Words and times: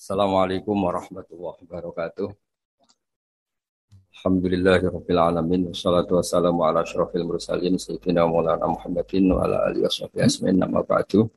Assalamualaikum 0.00 0.80
warahmatullahi 0.80 1.60
wabarakatuh. 1.60 2.32
Alhamdulillahirabbil 4.16 5.20
alamin 5.20 5.68
wassalatu 5.68 6.16
wassalamu 6.16 6.64
ala 6.64 6.88
asyrafil 6.88 7.28
mursalin 7.28 7.76
sayyidina 7.76 8.24
Maulana 8.24 8.64
Muhammadin 8.64 9.28
wa 9.28 9.44
ala 9.44 9.68
alihi 9.68 9.84
washabihi 9.84 10.24
asmin 10.24 10.56
nama 10.56 10.80
ba'du. 10.80 11.28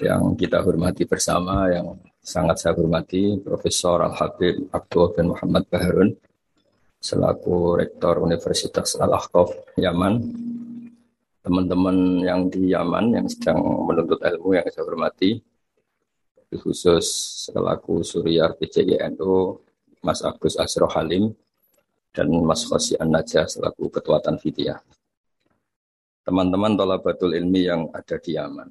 Yang 0.00 0.48
kita 0.48 0.64
hormati 0.64 1.04
bersama 1.04 1.68
yang 1.68 2.00
sangat 2.24 2.64
saya 2.64 2.72
hormati 2.72 3.36
Profesor 3.36 4.00
Al 4.00 4.16
Habib 4.16 4.72
Abdul 4.72 5.12
bin 5.12 5.36
Muhammad 5.36 5.68
Baharun 5.68 6.16
selaku 7.04 7.84
Rektor 7.84 8.24
Universitas 8.24 8.96
Al 8.96 9.12
Ahqaf 9.12 9.52
Yaman 9.76 10.24
teman-teman 11.44 12.24
yang 12.24 12.48
di 12.48 12.72
Yaman 12.72 13.12
yang 13.12 13.28
sedang 13.28 13.60
menuntut 13.60 14.24
ilmu 14.24 14.56
yang 14.56 14.64
saya 14.72 14.88
hormati, 14.88 15.44
khusus 16.58 17.06
selaku 17.48 18.02
Surya 18.06 18.52
PCGNU, 18.54 19.60
Mas 20.04 20.20
Agus 20.20 20.56
Asro 20.56 20.88
Halim, 20.90 21.32
dan 22.14 22.30
Mas 22.30 22.64
Khosi 22.64 22.94
An 23.00 23.14
selaku 23.24 23.90
Ketua 23.90 24.22
Tanfidiyah. 24.22 24.78
Teman-teman 26.24 26.78
tolabatul 26.78 27.36
ilmi 27.36 27.68
yang 27.68 27.92
ada 27.92 28.16
di 28.16 28.32
Yaman. 28.34 28.68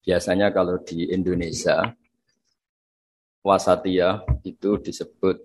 Biasanya 0.00 0.48
kalau 0.54 0.80
di 0.80 1.12
Indonesia, 1.12 1.84
wasatiyah 3.44 4.24
itu 4.46 4.80
disebut 4.80 5.36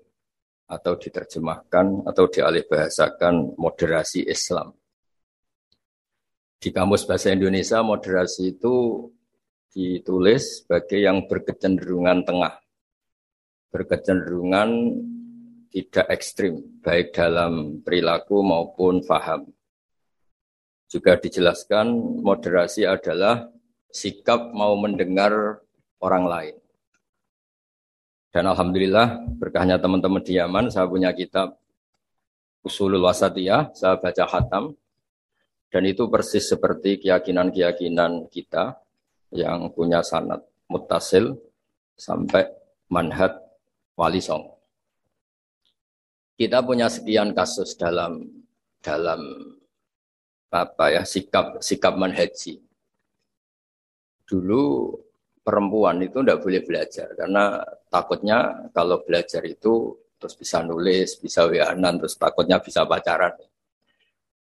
atau 0.71 0.95
diterjemahkan 0.95 2.07
atau 2.07 2.25
dialih 2.31 2.63
bahasakan 2.63 3.59
moderasi 3.59 4.23
Islam 4.23 4.71
di 6.63 6.71
kamus 6.71 7.03
bahasa 7.03 7.35
Indonesia 7.35 7.83
moderasi 7.83 8.55
itu 8.55 8.71
ditulis 9.73 10.61
sebagai 10.61 11.01
yang 11.01 11.25
berkecenderungan 11.25 12.21
tengah. 12.23 12.61
Berkecenderungan 13.73 14.69
tidak 15.73 16.05
ekstrim, 16.13 16.61
baik 16.85 17.17
dalam 17.17 17.81
perilaku 17.81 18.45
maupun 18.45 19.01
faham. 19.01 19.49
Juga 20.85 21.17
dijelaskan 21.17 21.89
moderasi 22.21 22.85
adalah 22.85 23.49
sikap 23.89 24.53
mau 24.53 24.77
mendengar 24.77 25.65
orang 25.97 26.25
lain. 26.29 26.55
Dan 28.29 28.45
Alhamdulillah 28.45 29.25
berkahnya 29.41 29.81
teman-teman 29.81 30.21
di 30.21 30.37
Yaman, 30.37 30.69
saya 30.69 30.85
punya 30.85 31.09
kitab 31.13 31.57
Usulul 32.61 33.01
Wasatiyah, 33.01 33.73
saya 33.73 33.97
baca 33.97 34.29
hatam, 34.29 34.77
dan 35.73 35.83
itu 35.89 36.05
persis 36.05 36.45
seperti 36.45 37.01
keyakinan-keyakinan 37.01 38.29
kita 38.29 38.82
yang 39.33 39.69
punya 39.73 40.05
sanat 40.05 40.39
mutasil 40.69 41.37
sampai 41.97 42.45
manhat 42.89 43.37
wali 43.97 44.21
song. 44.21 44.49
Kita 46.33 46.65
punya 46.65 46.89
sekian 46.89 47.33
kasus 47.37 47.77
dalam 47.77 48.25
dalam 48.81 49.21
apa 50.53 50.85
ya 50.93 51.03
sikap 51.05 51.61
sikap 51.61 51.93
manhaji. 51.97 52.61
Dulu 54.25 54.93
perempuan 55.43 56.01
itu 56.01 56.23
tidak 56.23 56.41
boleh 56.41 56.61
belajar 56.63 57.11
karena 57.13 57.61
takutnya 57.91 58.69
kalau 58.73 59.03
belajar 59.05 59.43
itu 59.45 59.93
terus 60.17 60.39
bisa 60.39 60.63
nulis, 60.63 61.19
bisa 61.19 61.43
wianan, 61.43 61.99
terus 61.99 62.15
takutnya 62.15 62.55
bisa 62.63 62.87
pacaran. 62.87 63.35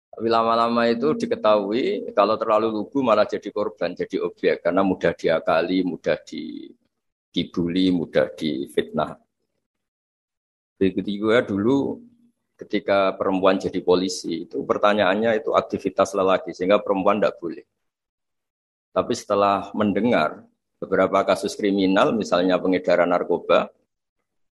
Tapi 0.09 0.27
lama-lama 0.27 0.89
itu 0.91 1.15
diketahui 1.15 2.11
kalau 2.17 2.35
terlalu 2.35 2.75
lugu 2.75 3.05
malah 3.05 3.29
jadi 3.29 3.49
korban, 3.55 3.95
jadi 3.95 4.19
objek 4.25 4.67
karena 4.67 4.83
mudah 4.83 5.15
diakali, 5.15 5.87
mudah 5.87 6.19
di, 6.27 6.67
dibully, 7.31 7.95
mudah 7.95 8.27
difitnah. 8.35 9.15
Begitu 10.79 11.23
juga 11.23 11.43
dulu 11.43 12.03
ketika 12.59 13.15
perempuan 13.15 13.63
jadi 13.63 13.79
polisi 13.83 14.51
itu 14.51 14.59
pertanyaannya 14.67 15.39
itu 15.39 15.55
aktivitas 15.55 16.11
lelaki 16.19 16.51
sehingga 16.51 16.83
perempuan 16.83 17.23
tidak 17.23 17.39
boleh. 17.39 17.63
Tapi 18.91 19.15
setelah 19.15 19.71
mendengar 19.79 20.43
beberapa 20.83 21.23
kasus 21.23 21.55
kriminal 21.55 22.11
misalnya 22.15 22.59
pengedaran 22.59 23.11
narkoba 23.11 23.71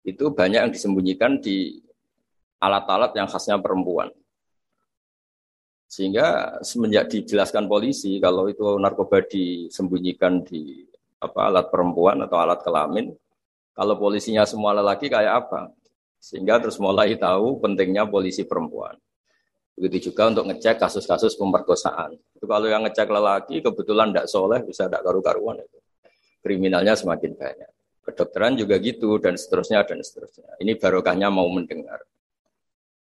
itu 0.08 0.32
banyak 0.32 0.60
yang 0.64 0.72
disembunyikan 0.72 1.44
di 1.44 1.84
alat-alat 2.60 3.12
yang 3.16 3.28
khasnya 3.28 3.60
perempuan. 3.60 4.12
Sehingga 5.90 6.62
semenjak 6.62 7.10
dijelaskan 7.10 7.66
polisi 7.66 8.22
kalau 8.22 8.46
itu 8.46 8.78
narkoba 8.78 9.26
disembunyikan 9.26 10.46
di 10.46 10.86
apa 11.18 11.50
alat 11.50 11.74
perempuan 11.74 12.22
atau 12.22 12.38
alat 12.38 12.62
kelamin, 12.62 13.10
kalau 13.74 13.98
polisinya 13.98 14.46
semua 14.46 14.78
lelaki 14.78 15.10
kayak 15.10 15.50
apa? 15.50 15.74
Sehingga 16.22 16.62
terus 16.62 16.78
mulai 16.78 17.18
tahu 17.18 17.58
pentingnya 17.58 18.06
polisi 18.06 18.46
perempuan. 18.46 18.94
Begitu 19.74 20.12
juga 20.12 20.30
untuk 20.30 20.46
ngecek 20.52 20.78
kasus-kasus 20.78 21.40
pemerkosaan. 21.40 22.14
Itu 22.38 22.46
kalau 22.46 22.70
yang 22.70 22.86
ngecek 22.86 23.10
lelaki 23.10 23.64
kebetulan 23.64 24.14
tidak 24.14 24.28
soleh 24.30 24.62
bisa 24.62 24.86
tidak 24.86 25.02
karu-karuan 25.02 25.58
itu. 25.58 25.80
Kriminalnya 26.44 26.94
semakin 27.00 27.34
banyak. 27.34 27.72
Kedokteran 28.04 28.60
juga 28.60 28.78
gitu 28.78 29.18
dan 29.18 29.40
seterusnya 29.40 29.82
dan 29.88 30.04
seterusnya. 30.06 30.54
Ini 30.62 30.78
barokahnya 30.78 31.32
mau 31.32 31.48
mendengar. 31.48 32.04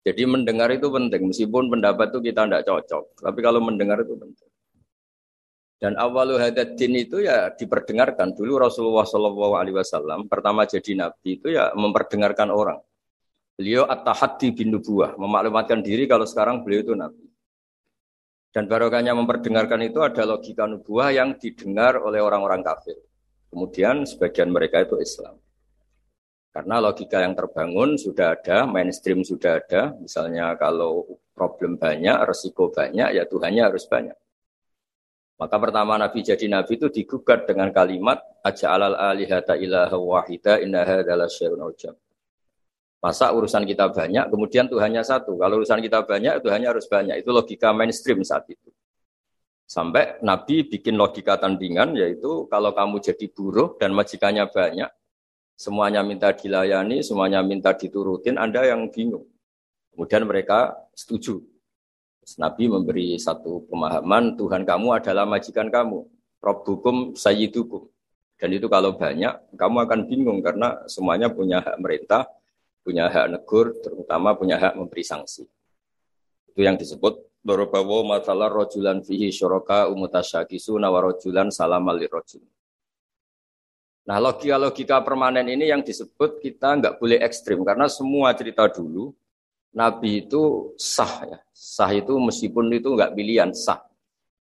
Jadi 0.01 0.23
mendengar 0.25 0.73
itu 0.73 0.89
penting, 0.89 1.29
meskipun 1.29 1.69
pendapat 1.69 2.09
itu 2.09 2.33
kita 2.33 2.49
tidak 2.49 2.63
cocok. 2.65 3.05
Tapi 3.21 3.39
kalau 3.45 3.61
mendengar 3.61 4.01
itu 4.01 4.17
penting. 4.17 4.49
Dan 5.81 5.97
awalu 5.97 6.37
hadat 6.37 6.77
din 6.77 6.93
itu 6.93 7.25
ya 7.25 7.53
diperdengarkan. 7.57 8.37
Dulu 8.37 8.61
Rasulullah 8.61 9.05
Wasallam 9.09 10.29
pertama 10.29 10.69
jadi 10.69 10.93
nabi 10.93 11.41
itu 11.41 11.53
ya 11.53 11.73
memperdengarkan 11.73 12.53
orang. 12.53 12.81
Beliau 13.57 13.89
at-tahaddi 13.89 14.57
bin 14.57 14.73
nubuah, 14.77 15.17
memaklumatkan 15.21 15.81
diri 15.85 16.05
kalau 16.09 16.29
sekarang 16.29 16.65
beliau 16.65 16.85
itu 16.85 16.93
nabi. 16.97 17.25
Dan 18.53 18.69
barokahnya 18.69 19.17
memperdengarkan 19.17 19.81
itu 19.85 20.05
ada 20.05 20.25
logika 20.29 20.69
nubuah 20.69 21.13
yang 21.17 21.37
didengar 21.41 21.97
oleh 21.97 22.21
orang-orang 22.21 22.61
kafir. 22.61 22.97
Kemudian 23.49 24.05
sebagian 24.05 24.53
mereka 24.53 24.85
itu 24.85 25.01
Islam. 25.01 25.37
Karena 26.51 26.83
logika 26.83 27.23
yang 27.23 27.39
terbangun 27.39 27.95
sudah 27.95 28.35
ada, 28.35 28.67
mainstream 28.67 29.23
sudah 29.23 29.63
ada. 29.63 29.95
Misalnya 30.03 30.59
kalau 30.59 31.07
problem 31.31 31.79
banyak, 31.79 32.27
resiko 32.27 32.75
banyak, 32.75 33.15
ya 33.15 33.23
Tuhannya 33.23 33.63
harus 33.71 33.87
banyak. 33.87 34.19
Maka 35.41 35.57
pertama 35.57 35.97
Nabi 35.97 36.21
jadi 36.21 36.53
Nabi 36.53 36.77
itu 36.77 36.93
digugat 36.93 37.49
dengan 37.49 37.73
kalimat 37.73 38.21
aja 38.45 38.77
alal 38.77 38.93
alihata 38.93 39.57
ilaha 39.57 39.97
wahida 39.97 40.61
innaha 40.61 41.01
adalah 41.01 41.31
syarun 41.33 41.65
ujam. 41.65 41.97
Masa 43.01 43.33
urusan 43.33 43.65
kita 43.65 43.89
banyak, 43.89 44.29
kemudian 44.29 44.69
Tuhannya 44.69 45.01
satu. 45.01 45.41
Kalau 45.41 45.65
urusan 45.65 45.81
kita 45.81 46.05
banyak, 46.05 46.45
Tuhannya 46.45 46.69
harus 46.69 46.85
banyak. 46.85 47.25
Itu 47.25 47.33
logika 47.33 47.73
mainstream 47.73 48.21
saat 48.21 48.45
itu. 48.53 48.69
Sampai 49.65 50.21
Nabi 50.21 50.69
bikin 50.69 51.01
logika 51.01 51.41
tandingan, 51.41 51.97
yaitu 51.97 52.45
kalau 52.53 52.77
kamu 52.77 53.01
jadi 53.01 53.27
buruh 53.33 53.81
dan 53.81 53.97
majikannya 53.97 54.45
banyak, 54.53 54.91
semuanya 55.61 56.01
minta 56.01 56.33
dilayani, 56.33 57.05
semuanya 57.05 57.45
minta 57.45 57.77
diturutin, 57.77 58.41
Anda 58.41 58.65
yang 58.65 58.89
bingung. 58.89 59.29
Kemudian 59.93 60.25
mereka 60.25 60.73
setuju. 60.97 61.45
Nabi 62.41 62.73
memberi 62.73 63.21
satu 63.21 63.69
pemahaman, 63.69 64.41
Tuhan 64.41 64.65
kamu 64.65 64.97
adalah 64.97 65.29
majikan 65.29 65.69
kamu. 65.69 66.09
Rabbukum 66.41 67.13
sayyidukum. 67.13 67.85
Dan 68.41 68.57
itu 68.57 68.73
kalau 68.73 68.97
banyak, 68.97 69.37
kamu 69.53 69.77
akan 69.85 70.01
bingung 70.09 70.41
karena 70.41 70.81
semuanya 70.89 71.29
punya 71.29 71.61
hak 71.61 71.77
merintah, 71.77 72.25
punya 72.81 73.13
hak 73.13 73.29
negur, 73.37 73.77
terutama 73.85 74.33
punya 74.33 74.57
hak 74.57 74.81
memberi 74.81 75.05
sanksi. 75.05 75.45
Itu 76.49 76.65
yang 76.65 76.81
disebut 76.81 77.29
Dorobawo 77.41 78.05
masalah 78.05 78.53
rojulan 78.53 79.01
fihi 79.01 79.33
syuraka 79.33 79.89
umutasyakisu 79.89 80.77
nawarojulan 80.77 81.49
salam 81.49 81.89
rojul. 81.89 82.45
Nah 84.09 84.17
logika-logika 84.17 85.05
permanen 85.05 85.45
ini 85.51 85.69
yang 85.69 85.85
disebut 85.85 86.41
kita 86.41 86.81
nggak 86.81 86.95
boleh 86.97 87.21
ekstrim 87.21 87.61
karena 87.61 87.85
semua 87.87 88.33
cerita 88.33 88.65
dulu 88.71 89.13
Nabi 89.71 90.27
itu 90.27 90.75
sah 90.75 91.27
ya. 91.27 91.39
Sah 91.55 91.91
itu 91.95 92.17
meskipun 92.19 92.73
itu 92.75 92.91
nggak 92.91 93.15
pilihan 93.15 93.51
sah. 93.55 93.79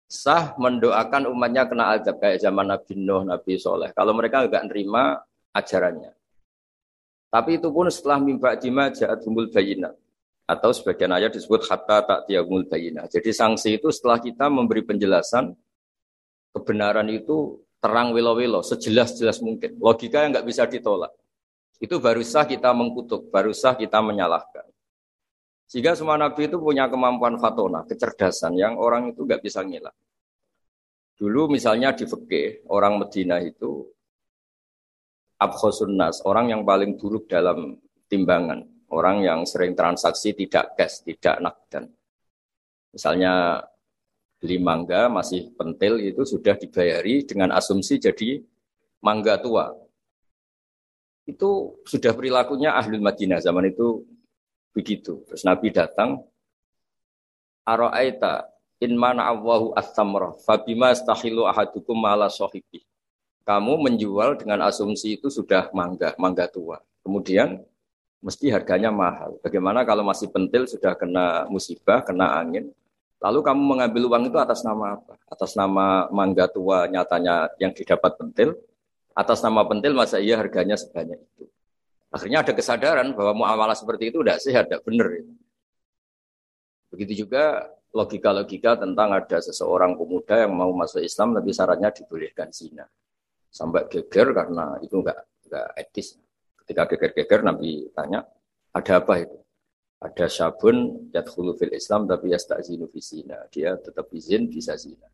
Sah 0.06 0.54
mendoakan 0.62 1.34
umatnya 1.34 1.66
kena 1.66 1.98
azab 1.98 2.22
kayak 2.22 2.38
zaman 2.38 2.70
Nabi 2.70 2.94
Nuh, 2.94 3.26
Nabi 3.26 3.58
Soleh. 3.58 3.90
Kalau 3.98 4.14
mereka 4.14 4.46
nggak 4.46 4.70
nerima 4.70 5.18
ajarannya. 5.50 6.14
Tapi 7.34 7.58
itu 7.58 7.68
pun 7.74 7.90
setelah 7.90 8.22
mimba 8.22 8.54
jima 8.56 8.94
jahat 8.94 9.26
humbul 9.26 9.50
bayina. 9.50 9.92
Atau 10.46 10.70
sebagian 10.78 11.10
ayat 11.10 11.34
disebut 11.34 11.66
hatta 11.66 12.06
tak 12.06 12.20
tiagumul 12.30 12.70
bayina. 12.70 13.10
Jadi 13.10 13.34
sanksi 13.34 13.82
itu 13.82 13.90
setelah 13.90 14.22
kita 14.22 14.46
memberi 14.46 14.86
penjelasan 14.86 15.58
kebenaran 16.54 17.10
itu 17.10 17.65
terang 17.86 18.18
wilo-wilo, 18.18 18.66
sejelas-jelas 18.66 19.46
mungkin. 19.46 19.78
Logika 19.78 20.26
yang 20.26 20.34
nggak 20.34 20.50
bisa 20.50 20.66
ditolak. 20.66 21.14
Itu 21.78 22.02
baru 22.02 22.26
sah 22.26 22.50
kita 22.50 22.74
mengkutuk, 22.74 23.30
baru 23.30 23.54
sah 23.54 23.78
kita 23.78 24.02
menyalahkan. 24.02 24.66
Sehingga 25.70 25.94
semua 25.94 26.18
nabi 26.18 26.50
itu 26.50 26.58
punya 26.58 26.90
kemampuan 26.90 27.38
fatona, 27.38 27.86
kecerdasan 27.86 28.58
yang 28.58 28.82
orang 28.82 29.14
itu 29.14 29.22
nggak 29.22 29.46
bisa 29.46 29.62
ngilang. 29.62 29.94
Dulu 31.14 31.54
misalnya 31.54 31.94
di 31.94 32.10
Fekeh, 32.10 32.66
orang 32.74 32.98
Medina 32.98 33.38
itu 33.38 33.86
abkhosun 35.38 35.94
nas, 35.94 36.26
orang 36.26 36.58
yang 36.58 36.66
paling 36.66 36.98
buruk 36.98 37.30
dalam 37.30 37.78
timbangan, 38.10 38.66
orang 38.90 39.22
yang 39.22 39.40
sering 39.46 39.78
transaksi 39.78 40.34
tidak 40.34 40.74
cash, 40.74 41.06
tidak 41.06 41.38
nakdan. 41.38 41.94
Misalnya 42.90 43.62
beli 44.46 44.62
mangga 44.62 45.10
masih 45.10 45.50
pentil 45.58 45.98
itu 45.98 46.22
sudah 46.22 46.54
dibayari 46.54 47.26
dengan 47.26 47.50
asumsi 47.58 47.98
jadi 47.98 48.46
mangga 49.02 49.42
tua. 49.42 49.74
Itu 51.26 51.82
sudah 51.90 52.14
perilakunya 52.14 52.78
ahli 52.78 53.02
Madinah 53.02 53.42
zaman 53.42 53.74
itu 53.74 54.06
begitu. 54.70 55.26
Terus 55.26 55.42
Nabi 55.42 55.74
datang, 55.74 56.22
Aro'aita 57.66 58.46
in 58.78 58.94
mana 58.94 59.26
Allahu 59.34 59.74
as-samra 59.74 60.38
fabima 60.46 60.94
stahilu 60.94 61.50
ahadukum 61.50 61.98
mala 61.98 62.30
sohibi. 62.30 62.86
Kamu 63.50 63.82
menjual 63.82 64.38
dengan 64.38 64.62
asumsi 64.70 65.18
itu 65.18 65.34
sudah 65.34 65.74
mangga, 65.74 66.14
mangga 66.22 66.46
tua. 66.46 66.78
Kemudian 67.02 67.66
mesti 68.22 68.54
harganya 68.54 68.94
mahal. 68.94 69.42
Bagaimana 69.42 69.82
kalau 69.82 70.06
masih 70.06 70.30
pentil 70.30 70.70
sudah 70.70 70.94
kena 70.94 71.50
musibah, 71.50 72.06
kena 72.06 72.38
angin, 72.38 72.70
lalu 73.26 73.42
kamu 73.42 73.62
mengambil 73.66 74.04
uang 74.14 74.30
itu 74.30 74.38
atas 74.38 74.62
nama 74.62 75.02
apa? 75.02 75.18
Atas 75.26 75.58
nama 75.58 76.06
mangga 76.14 76.46
tua 76.46 76.86
nyatanya 76.86 77.50
yang 77.58 77.74
didapat 77.74 78.22
pentil, 78.22 78.54
atas 79.18 79.42
nama 79.42 79.66
pentil 79.66 79.98
masa 79.98 80.22
iya 80.22 80.38
harganya 80.38 80.78
sebanyak 80.78 81.18
itu. 81.18 81.50
Akhirnya 82.14 82.46
ada 82.46 82.54
kesadaran 82.54 83.18
bahwa 83.18 83.34
muamalah 83.34 83.74
seperti 83.74 84.14
itu 84.14 84.22
tidak 84.22 84.40
sehat, 84.46 84.70
tidak 84.70 84.86
benar. 84.86 85.10
Begitu 86.94 87.26
juga 87.26 87.66
logika-logika 87.92 88.78
tentang 88.78 89.10
ada 89.18 89.42
seseorang 89.42 89.98
pemuda 89.98 90.46
yang 90.46 90.54
mau 90.54 90.70
masuk 90.76 91.02
Islam 91.02 91.34
tapi 91.34 91.50
syaratnya 91.50 91.90
dibolehkan 91.90 92.54
zina. 92.54 92.86
Sampai 93.50 93.90
geger 93.90 94.38
karena 94.38 94.78
itu 94.86 95.02
enggak 95.02 95.26
enggak 95.50 95.68
etis. 95.82 96.20
Ketika 96.62 96.94
geger-geger 96.94 97.42
Nabi 97.42 97.90
tanya, 97.96 98.22
ada 98.76 98.94
apa 99.02 99.14
itu? 99.18 99.38
Ada 100.04 100.28
syabun 100.28 101.08
yadkhulu 101.16 101.56
fil 101.56 101.72
Islam 101.72 102.06
tapi 102.06 102.36
yasta'zinu 102.36 102.92
fi 102.92 103.00
zina. 103.00 103.48
Dia 103.50 103.80
tetap 103.80 104.12
izin 104.12 104.52
bisa 104.52 104.76
zina. 104.76 105.08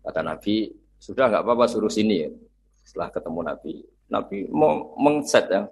Kata 0.00 0.22
Nabi, 0.24 0.70
sudah 0.96 1.28
nggak 1.28 1.42
apa-apa 1.44 1.64
suruh 1.68 1.92
sini. 1.92 2.28
Setelah 2.80 3.12
ketemu 3.12 3.40
Nabi, 3.44 3.72
Nabi 4.10 4.36
mau 4.50 4.96
mengset 4.96 5.46
ya, 5.50 5.68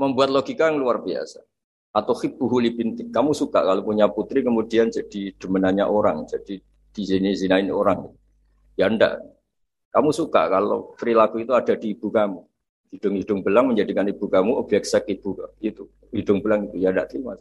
membuat 0.00 0.32
logika 0.32 0.70
yang 0.70 0.80
luar 0.80 1.00
biasa. 1.04 1.44
Atau 1.94 2.18
hibbuhu 2.18 2.58
bintik. 2.74 3.14
Kamu 3.14 3.30
suka 3.30 3.62
kalau 3.62 3.86
punya 3.86 4.10
putri 4.10 4.42
kemudian 4.42 4.90
jadi 4.90 5.30
demenannya 5.38 5.86
orang, 5.86 6.26
jadi 6.26 6.58
dizini-zinain 6.90 7.70
orang. 7.70 8.10
Ya 8.74 8.90
enggak. 8.90 9.22
Kamu 9.94 10.10
suka 10.10 10.50
kalau 10.50 10.98
perilaku 10.98 11.46
itu 11.46 11.54
ada 11.54 11.78
di 11.78 11.94
ibu 11.94 12.10
kamu. 12.10 12.42
Hidung-hidung 12.90 13.46
belang 13.46 13.70
menjadikan 13.70 14.06
ibu 14.10 14.26
kamu 14.26 14.58
objek 14.58 14.82
seks 14.82 15.06
ibu 15.06 15.38
itu. 15.62 15.86
Hidung 16.10 16.42
belang 16.42 16.66
itu 16.66 16.82
ya 16.82 16.90
tidak 16.90 17.14
terima. 17.14 17.38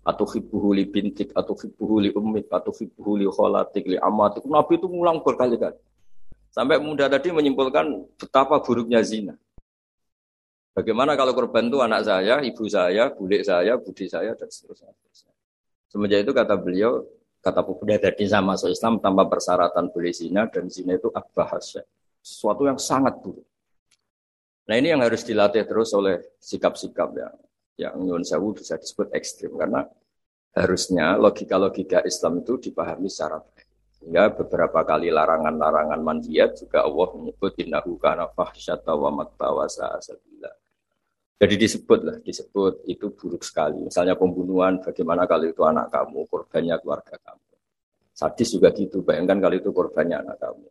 Atau 0.00 0.24
hibuhu 0.24 0.72
li 0.72 0.88
bintik, 0.88 1.30
atau 1.36 1.52
hibuhu 1.52 2.00
li 2.00 2.10
umik, 2.16 2.48
atau 2.48 2.72
hibuhu 2.72 3.20
li 3.20 3.26
kholatik, 3.28 3.84
li 3.84 4.00
amatik. 4.00 4.44
Nabi 4.48 4.80
itu 4.80 4.88
ngulang 4.88 5.20
berkali-kali. 5.20 5.76
Sampai 6.50 6.82
muda 6.82 7.06
tadi 7.06 7.30
menyimpulkan 7.30 8.10
betapa 8.18 8.58
buruknya 8.58 8.98
zina. 9.06 9.38
Bagaimana 10.74 11.18
kalau 11.18 11.34
korban 11.34 11.66
itu 11.66 11.78
anak 11.82 12.06
saya, 12.06 12.42
ibu 12.42 12.64
saya, 12.70 13.10
bulik 13.10 13.42
saya, 13.42 13.74
budi 13.78 14.06
saya, 14.06 14.32
dan 14.38 14.48
seterusnya. 14.48 14.94
Semenjak 15.90 16.22
itu 16.22 16.32
kata 16.32 16.54
beliau, 16.54 17.02
kata 17.42 17.66
pemuda 17.66 17.98
tadi 17.98 18.24
sama 18.30 18.54
masuk 18.54 18.70
Islam 18.70 19.02
tanpa 19.02 19.26
persyaratan 19.26 19.90
boleh 19.90 20.14
zina, 20.14 20.46
dan 20.46 20.70
zina 20.70 20.94
itu 20.94 21.10
abahasya. 21.10 21.82
Sesuatu 22.22 22.66
yang 22.66 22.78
sangat 22.78 23.18
buruk. 23.18 23.42
Nah 24.70 24.78
ini 24.78 24.94
yang 24.94 25.02
harus 25.02 25.26
dilatih 25.26 25.66
terus 25.66 25.90
oleh 25.90 26.22
sikap-sikap 26.38 27.10
yang 27.18 27.34
yang 27.80 27.96
nyun 27.96 28.20
sewu 28.20 28.52
bisa 28.52 28.76
disebut 28.76 29.08
ekstrim 29.16 29.56
karena 29.56 29.88
harusnya 30.52 31.16
logika-logika 31.16 32.04
Islam 32.04 32.44
itu 32.44 32.60
dipahami 32.60 33.08
secara 33.08 33.40
baik. 33.40 33.68
Sehingga 34.00 34.32
beberapa 34.32 34.80
kali 34.84 35.12
larangan-larangan 35.12 36.00
mandiat 36.00 36.56
juga 36.56 36.84
Allah 36.84 37.08
menyebut 37.16 37.52
innahu 37.60 38.00
kana 38.00 38.28
fahsyata 38.32 38.92
wa 38.96 39.12
makta 39.12 39.48
Jadi 41.40 41.54
disebut 41.56 42.00
lah, 42.04 42.16
disebut 42.20 42.84
itu 42.84 43.16
buruk 43.16 43.40
sekali. 43.40 43.80
Misalnya 43.80 44.12
pembunuhan, 44.12 44.76
bagaimana 44.84 45.24
kalau 45.24 45.48
itu 45.48 45.64
anak 45.64 45.88
kamu, 45.88 46.28
korbannya 46.28 46.76
keluarga 46.84 47.16
kamu. 47.16 47.48
Sadis 48.12 48.52
juga 48.52 48.68
gitu, 48.76 49.00
bayangkan 49.00 49.40
kalau 49.40 49.56
itu 49.56 49.72
korbannya 49.72 50.20
anak 50.20 50.36
kamu. 50.36 50.68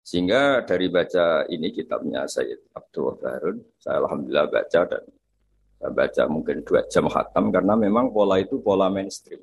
Sehingga 0.00 0.64
dari 0.64 0.88
baca 0.88 1.44
ini 1.52 1.68
kitabnya 1.76 2.24
Sayyid 2.24 2.72
Abdul 2.72 3.20
Harun, 3.20 3.60
saya 3.76 4.00
alhamdulillah 4.00 4.48
baca 4.48 4.80
dan 4.88 5.04
saya 5.80 5.96
baca 5.96 6.22
mungkin 6.28 6.60
dua 6.60 6.84
jam 6.92 7.08
khatam 7.08 7.48
karena 7.48 7.72
memang 7.72 8.12
pola 8.12 8.36
itu 8.36 8.60
pola 8.60 8.92
mainstream. 8.92 9.40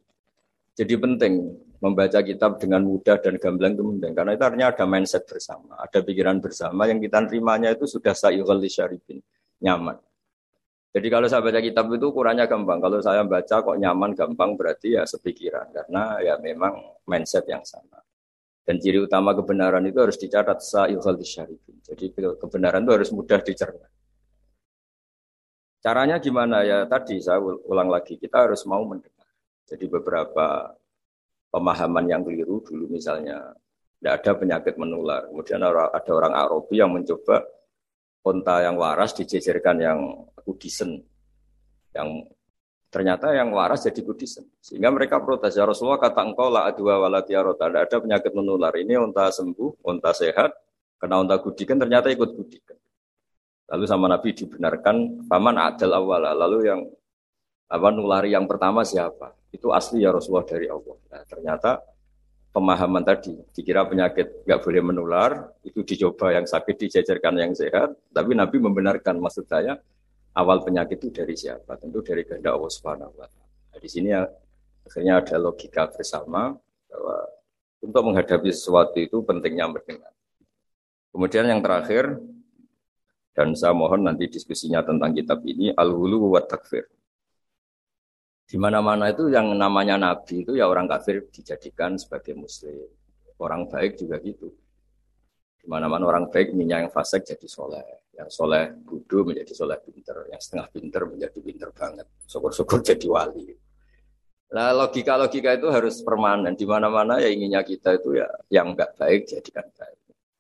Jadi 0.78 0.94
penting 0.94 1.34
membaca 1.82 2.22
kitab 2.22 2.62
dengan 2.62 2.86
mudah 2.86 3.18
dan 3.18 3.42
gamblang 3.42 3.74
itu 3.74 3.82
penting 3.82 4.12
karena 4.14 4.32
itu 4.38 4.44
artinya 4.46 4.68
ada 4.70 4.86
mindset 4.86 5.26
bersama, 5.26 5.74
ada 5.82 6.00
pikiran 6.06 6.38
bersama 6.38 6.86
yang 6.86 7.02
kita 7.02 7.26
terimanya 7.26 7.74
itu 7.74 7.90
sudah 7.90 8.14
sayyul 8.14 8.62
syarifin, 8.70 9.18
nyaman. 9.58 9.98
Jadi 10.94 11.08
kalau 11.10 11.26
saya 11.26 11.42
baca 11.42 11.58
kitab 11.58 11.90
itu 11.90 12.06
ukurannya 12.10 12.46
gampang. 12.46 12.82
Kalau 12.82 12.98
saya 13.02 13.22
baca 13.26 13.56
kok 13.62 13.78
nyaman 13.78 14.14
gampang 14.14 14.54
berarti 14.58 14.98
ya 14.98 15.06
sepikiran 15.06 15.74
karena 15.74 16.22
ya 16.22 16.38
memang 16.38 17.02
mindset 17.06 17.46
yang 17.50 17.66
sama. 17.66 18.02
Dan 18.62 18.78
ciri 18.78 19.02
utama 19.02 19.34
kebenaran 19.34 19.82
itu 19.90 19.98
harus 20.02 20.18
dicatat 20.18 20.62
sa'ilhal 20.62 21.18
syarifin. 21.22 21.78
Jadi 21.82 22.14
kebenaran 22.18 22.86
itu 22.86 22.92
harus 22.94 23.10
mudah 23.14 23.40
dicerna. 23.42 23.88
Caranya 25.88 26.20
gimana 26.20 26.68
ya? 26.68 26.84
Tadi 26.84 27.24
saya 27.24 27.40
ulang 27.40 27.88
lagi, 27.88 28.20
kita 28.20 28.44
harus 28.44 28.68
mau 28.68 28.84
mendengar. 28.84 29.24
Jadi 29.64 29.88
beberapa 29.88 30.76
pemahaman 31.48 32.12
yang 32.12 32.28
keliru 32.28 32.60
dulu 32.60 32.92
misalnya 32.92 33.56
tidak 33.96 34.14
ada 34.20 34.32
penyakit 34.36 34.76
menular. 34.76 35.32
Kemudian 35.32 35.64
ada 35.64 36.12
orang 36.12 36.36
Arabi 36.36 36.76
yang 36.76 36.92
mencoba 36.92 37.40
onta 38.28 38.68
yang 38.68 38.76
waras 38.76 39.16
dijejerkan 39.16 39.80
yang 39.80 40.00
kudisen, 40.44 41.08
yang 41.96 42.20
Ternyata 42.88 43.36
yang 43.36 43.52
waras 43.52 43.84
jadi 43.84 44.00
kudisen. 44.00 44.48
Sehingga 44.64 44.88
mereka 44.88 45.20
protes. 45.20 45.60
Ya 45.60 45.68
Rasulullah 45.68 46.00
kata 46.00 46.24
engkau 46.24 46.48
lah 46.48 46.72
adua 46.72 47.04
walatiarota. 47.04 47.68
Tidak 47.68 47.84
ada 47.84 47.98
penyakit 48.00 48.32
menular. 48.32 48.72
Ini 48.80 48.96
unta 48.96 49.28
sembuh, 49.28 49.84
unta 49.84 50.16
sehat. 50.16 50.56
Kena 50.96 51.20
unta 51.20 51.36
gudikan 51.38 51.76
ternyata 51.76 52.08
ikut 52.08 52.32
gudikan. 52.32 52.80
Lalu 53.68 53.86
sama 53.88 54.08
Nabi 54.08 54.32
dibenarkan. 54.32 55.28
Paman 55.28 55.56
adal 55.60 55.92
awala. 55.96 56.32
Lalu 56.32 56.60
yang 56.68 56.82
apa 57.68 57.88
nulari 57.92 58.32
yang 58.32 58.48
pertama 58.48 58.88
siapa? 58.88 59.36
Itu 59.52 59.76
asli 59.76 60.04
ya 60.04 60.16
Rasulullah 60.16 60.48
dari 60.48 60.72
Allah. 60.72 60.98
Nah, 61.12 61.24
ternyata 61.28 61.84
pemahaman 62.56 63.04
tadi 63.04 63.36
dikira 63.52 63.84
penyakit 63.86 64.48
nggak 64.48 64.60
boleh 64.64 64.82
menular 64.82 65.32
itu 65.62 65.84
dicoba 65.86 66.34
yang 66.34 66.50
sakit 66.50 66.74
dijajarkan 66.74 67.38
yang 67.38 67.54
sehat 67.54 67.94
tapi 68.10 68.34
Nabi 68.34 68.58
membenarkan 68.58 69.22
maksud 69.22 69.46
saya 69.46 69.78
awal 70.38 70.62
penyakit 70.62 71.02
itu 71.02 71.10
dari 71.10 71.34
siapa? 71.34 71.74
Tentu 71.82 72.06
dari 72.06 72.22
kehendak 72.22 72.54
Allah 72.54 72.70
Subhanahu 72.70 73.10
wa 73.18 73.26
taala. 73.26 73.50
Nah, 73.74 73.80
di 73.82 73.90
sini 73.90 74.14
ya, 74.14 74.22
akhirnya 74.86 75.26
ada 75.26 75.36
logika 75.42 75.90
bersama 75.90 76.54
bahwa 76.86 77.18
untuk 77.82 78.02
menghadapi 78.06 78.54
sesuatu 78.54 79.02
itu 79.02 79.18
pentingnya 79.26 79.66
mendengar. 79.66 80.14
Kemudian 81.10 81.50
yang 81.50 81.62
terakhir 81.66 82.22
dan 83.38 83.54
saya 83.54 83.78
mohon 83.78 84.10
nanti 84.10 84.26
diskusinya 84.26 84.82
tentang 84.82 85.14
kitab 85.14 85.46
ini 85.46 85.70
al-hulu 85.70 86.34
wa 86.34 86.42
takfir. 86.42 86.90
Di 88.50 88.58
mana-mana 88.58 89.14
itu 89.14 89.30
yang 89.30 89.54
namanya 89.54 90.02
nabi 90.02 90.42
itu 90.42 90.58
ya 90.58 90.66
orang 90.66 90.90
kafir 90.90 91.30
dijadikan 91.30 92.02
sebagai 92.02 92.34
muslim. 92.34 92.90
Orang 93.38 93.70
baik 93.70 94.02
juga 94.02 94.18
gitu. 94.26 94.50
Di 95.62 95.70
mana-mana 95.70 96.10
orang 96.10 96.34
baik 96.34 96.58
minyak 96.58 96.90
yang 96.90 96.92
fasik 96.92 97.22
jadi 97.30 97.46
soleh 97.46 97.86
yang 98.18 98.30
soleh 98.34 98.74
bodoh 98.82 99.30
menjadi 99.30 99.54
soleh 99.54 99.78
pinter, 99.78 100.26
yang 100.34 100.42
setengah 100.42 100.68
pinter 100.74 101.06
menjadi 101.06 101.38
pinter 101.38 101.70
banget. 101.70 102.10
Syukur-syukur 102.26 102.82
jadi 102.82 103.06
wali. 103.06 103.54
Nah 104.58 104.74
logika-logika 104.74 105.54
itu 105.54 105.70
harus 105.70 106.02
permanen. 106.02 106.58
Di 106.58 106.66
mana-mana 106.66 107.22
ya 107.22 107.30
inginnya 107.30 107.62
kita 107.62 108.02
itu 108.02 108.18
ya 108.18 108.26
yang 108.50 108.74
nggak 108.74 108.98
baik 108.98 109.30
jadikan 109.30 109.70
baik. 109.78 109.97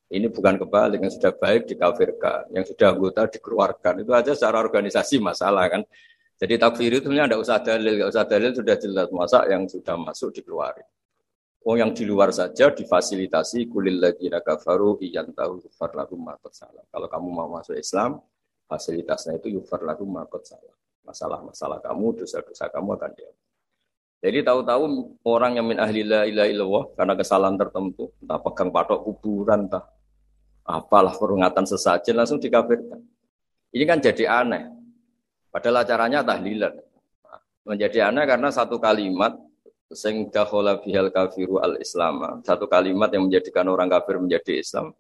Ini 0.07 0.31
bukan 0.31 0.55
kebalik, 0.55 1.03
yang 1.03 1.11
sudah 1.11 1.35
baik 1.35 1.67
dikafirkan, 1.67 2.47
yang 2.55 2.63
sudah 2.63 2.95
anggota 2.95 3.27
dikeluarkan. 3.27 4.07
Itu 4.07 4.15
aja 4.15 4.31
secara 4.31 4.63
organisasi 4.63 5.19
masalah 5.19 5.67
kan. 5.67 5.83
Jadi 6.39 6.53
takfir 6.55 6.95
itu 6.95 7.11
sebenarnya 7.11 7.35
tidak 7.35 7.41
usah 7.43 7.57
dalil, 7.59 7.93
nggak 7.99 8.11
usah 8.13 8.23
dalil 8.23 8.51
sudah 8.55 8.75
jelas 8.79 9.07
masa 9.11 9.39
yang 9.51 9.67
sudah 9.67 9.95
masuk 9.99 10.29
dikeluarin. 10.31 10.85
Oh 11.67 11.75
yang 11.75 11.91
di 11.91 12.07
luar 12.07 12.31
saja 12.31 12.71
difasilitasi 12.71 13.67
kulil 13.67 13.99
lagi 13.99 14.31
kafaru 14.31 14.95
iyan 15.03 15.35
tahu 15.35 15.59
yufar 15.67 15.91
lahum 15.91 16.23
salah. 16.55 16.85
Kalau 16.87 17.07
kamu 17.11 17.27
mau 17.27 17.49
masuk 17.59 17.75
Islam, 17.75 18.23
fasilitasnya 18.71 19.35
itu 19.43 19.59
yufar 19.59 19.83
lahum 19.83 20.07
salah. 20.47 20.75
Masalah-masalah 21.03 21.83
kamu, 21.83 22.23
dosa-dosa 22.23 22.71
kamu 22.71 22.95
akan 22.95 23.11
dia. 23.11 23.31
Jadi 24.23 24.39
tahu-tahu 24.45 24.83
orang 25.27 25.59
yang 25.59 25.67
min 25.67 25.77
ahli 25.83 26.07
la 26.07 26.23
ilaha 26.23 26.47
illallah 26.47 26.83
karena 26.95 27.13
kesalahan 27.19 27.57
tertentu, 27.59 28.15
entah 28.23 28.39
pegang 28.39 28.69
patok 28.71 29.03
kuburan, 29.03 29.67
entah 29.67 29.83
apalah 30.67 31.15
peringatan 31.15 31.63
sesajen 31.63 32.19
langsung 32.19 32.43
dikafirkan. 32.43 32.99
Ini 33.71 33.83
kan 33.87 34.03
jadi 34.03 34.43
aneh. 34.43 34.67
Padahal 35.47 35.87
acaranya 35.87 36.21
tahlilan. 36.21 36.75
Menjadi 37.63 38.11
aneh 38.11 38.27
karena 38.27 38.51
satu 38.51 38.75
kalimat 38.79 39.35
sing 39.91 40.27
dakhala 40.27 40.83
bihal 40.83 41.07
kafiru 41.07 41.63
al 41.63 41.79
islam 41.79 42.43
satu 42.43 42.67
kalimat 42.67 43.07
yang 43.07 43.31
menjadikan 43.31 43.63
orang 43.71 43.87
kafir 43.87 44.19
menjadi 44.19 44.59
Islam 44.59 44.91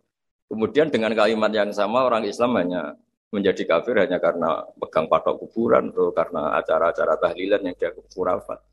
kemudian 0.47 0.87
dengan 0.87 1.11
kalimat 1.11 1.51
yang 1.51 1.75
sama 1.75 2.07
orang 2.07 2.23
Islam 2.23 2.55
hanya 2.55 2.95
menjadi 3.27 3.67
kafir 3.67 3.99
hanya 3.99 4.15
karena 4.23 4.63
pegang 4.79 5.11
patok 5.11 5.43
kuburan 5.43 5.91
atau 5.91 6.15
karena 6.15 6.55
acara-acara 6.55 7.19
tahlilan 7.19 7.67
yang 7.67 7.75
dia 7.75 7.91
kurafat 7.91 8.63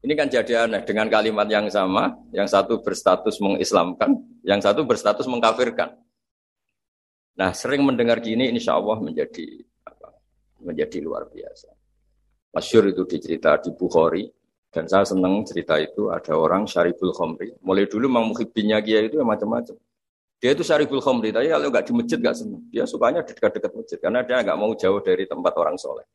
ini 0.00 0.16
kan 0.16 0.32
jadi 0.32 0.64
aneh 0.64 0.80
dengan 0.88 1.12
kalimat 1.12 1.44
yang 1.44 1.68
sama 1.68 2.16
yang 2.32 2.48
satu 2.48 2.80
berstatus 2.80 3.36
mengislamkan 3.36 4.16
yang 4.40 4.64
satu 4.64 4.88
berstatus 4.88 5.28
mengkafirkan 5.28 5.92
nah 7.38 7.50
sering 7.54 7.84
mendengar 7.86 8.18
gini 8.18 8.50
insya 8.50 8.78
Allah 8.78 8.98
menjadi 8.98 9.62
apa, 9.86 10.14
menjadi 10.64 10.98
luar 11.02 11.28
biasa 11.30 11.70
Masyur 12.50 12.90
itu 12.90 13.06
dicerita 13.06 13.54
di 13.62 13.70
Bukhari 13.70 14.26
dan 14.74 14.90
saya 14.90 15.06
senang 15.06 15.46
cerita 15.46 15.78
itu 15.78 16.10
ada 16.10 16.34
orang 16.34 16.66
syaribul 16.66 17.14
khomri. 17.14 17.54
Mulai 17.62 17.86
dulu 17.86 18.10
memang 18.10 18.34
muhibbinnya 18.34 18.82
dia 18.82 18.98
itu 19.06 19.22
macam-macam. 19.22 19.78
Dia 20.42 20.50
itu 20.50 20.66
syaribul 20.66 20.98
khomri, 20.98 21.30
tapi 21.30 21.46
kalau 21.46 21.70
nggak 21.70 21.84
di 21.86 21.92
masjid 21.94 22.18
nggak 22.18 22.34
senang. 22.34 22.62
Dia 22.74 22.90
sukanya 22.90 23.22
dekat-dekat 23.22 23.70
masjid 23.70 23.98
karena 24.02 24.26
dia 24.26 24.42
nggak 24.42 24.58
mau 24.58 24.74
jauh 24.74 24.98
dari 24.98 25.30
tempat 25.30 25.54
orang 25.62 25.78
soleh. 25.78 26.06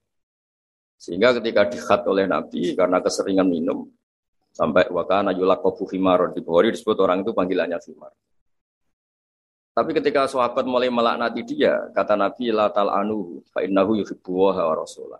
Sehingga 0.99 1.39
ketika 1.39 1.71
dikhat 1.71 2.03
oleh 2.03 2.27
Nabi 2.27 2.75
karena 2.75 2.99
keseringan 2.99 3.47
minum 3.47 3.87
sampai 4.51 4.91
wakana 4.91 5.31
yulakobu 5.31 5.87
himaron 5.87 6.35
di 6.35 6.43
Bukhari 6.43 6.75
disebut 6.75 6.99
orang 6.99 7.23
itu 7.23 7.31
panggilannya 7.31 7.79
himar. 7.79 8.11
Tapi 9.75 9.91
ketika 9.91 10.23
sahabat 10.31 10.63
mulai 10.63 10.87
melaknati 10.87 11.43
dia, 11.43 11.91
kata 11.91 12.15
Nabi 12.15 12.47
la 12.47 12.71
anu 12.71 13.43
fa 13.51 13.59
innahu 13.59 13.99
yuhibbu 13.99 14.31
wa 14.31 14.71
rasulah. 14.71 15.19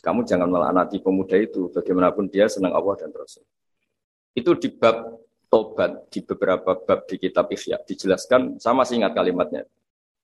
Kamu 0.00 0.24
jangan 0.24 0.48
melaknati 0.48 1.04
pemuda 1.04 1.36
itu, 1.36 1.68
bagaimanapun 1.68 2.32
dia 2.32 2.48
senang 2.48 2.72
Allah 2.72 2.96
dan 2.96 3.12
Rasul. 3.12 3.44
Itu 4.32 4.56
di 4.56 4.72
bab 4.72 5.20
tobat, 5.52 6.08
di 6.08 6.24
beberapa 6.24 6.80
bab 6.80 7.04
di 7.04 7.20
kitab 7.20 7.52
Ihya, 7.52 7.76
dijelaskan, 7.84 8.56
sama 8.56 8.88
sih 8.88 8.96
ingat 8.96 9.12
kalimatnya. 9.12 9.68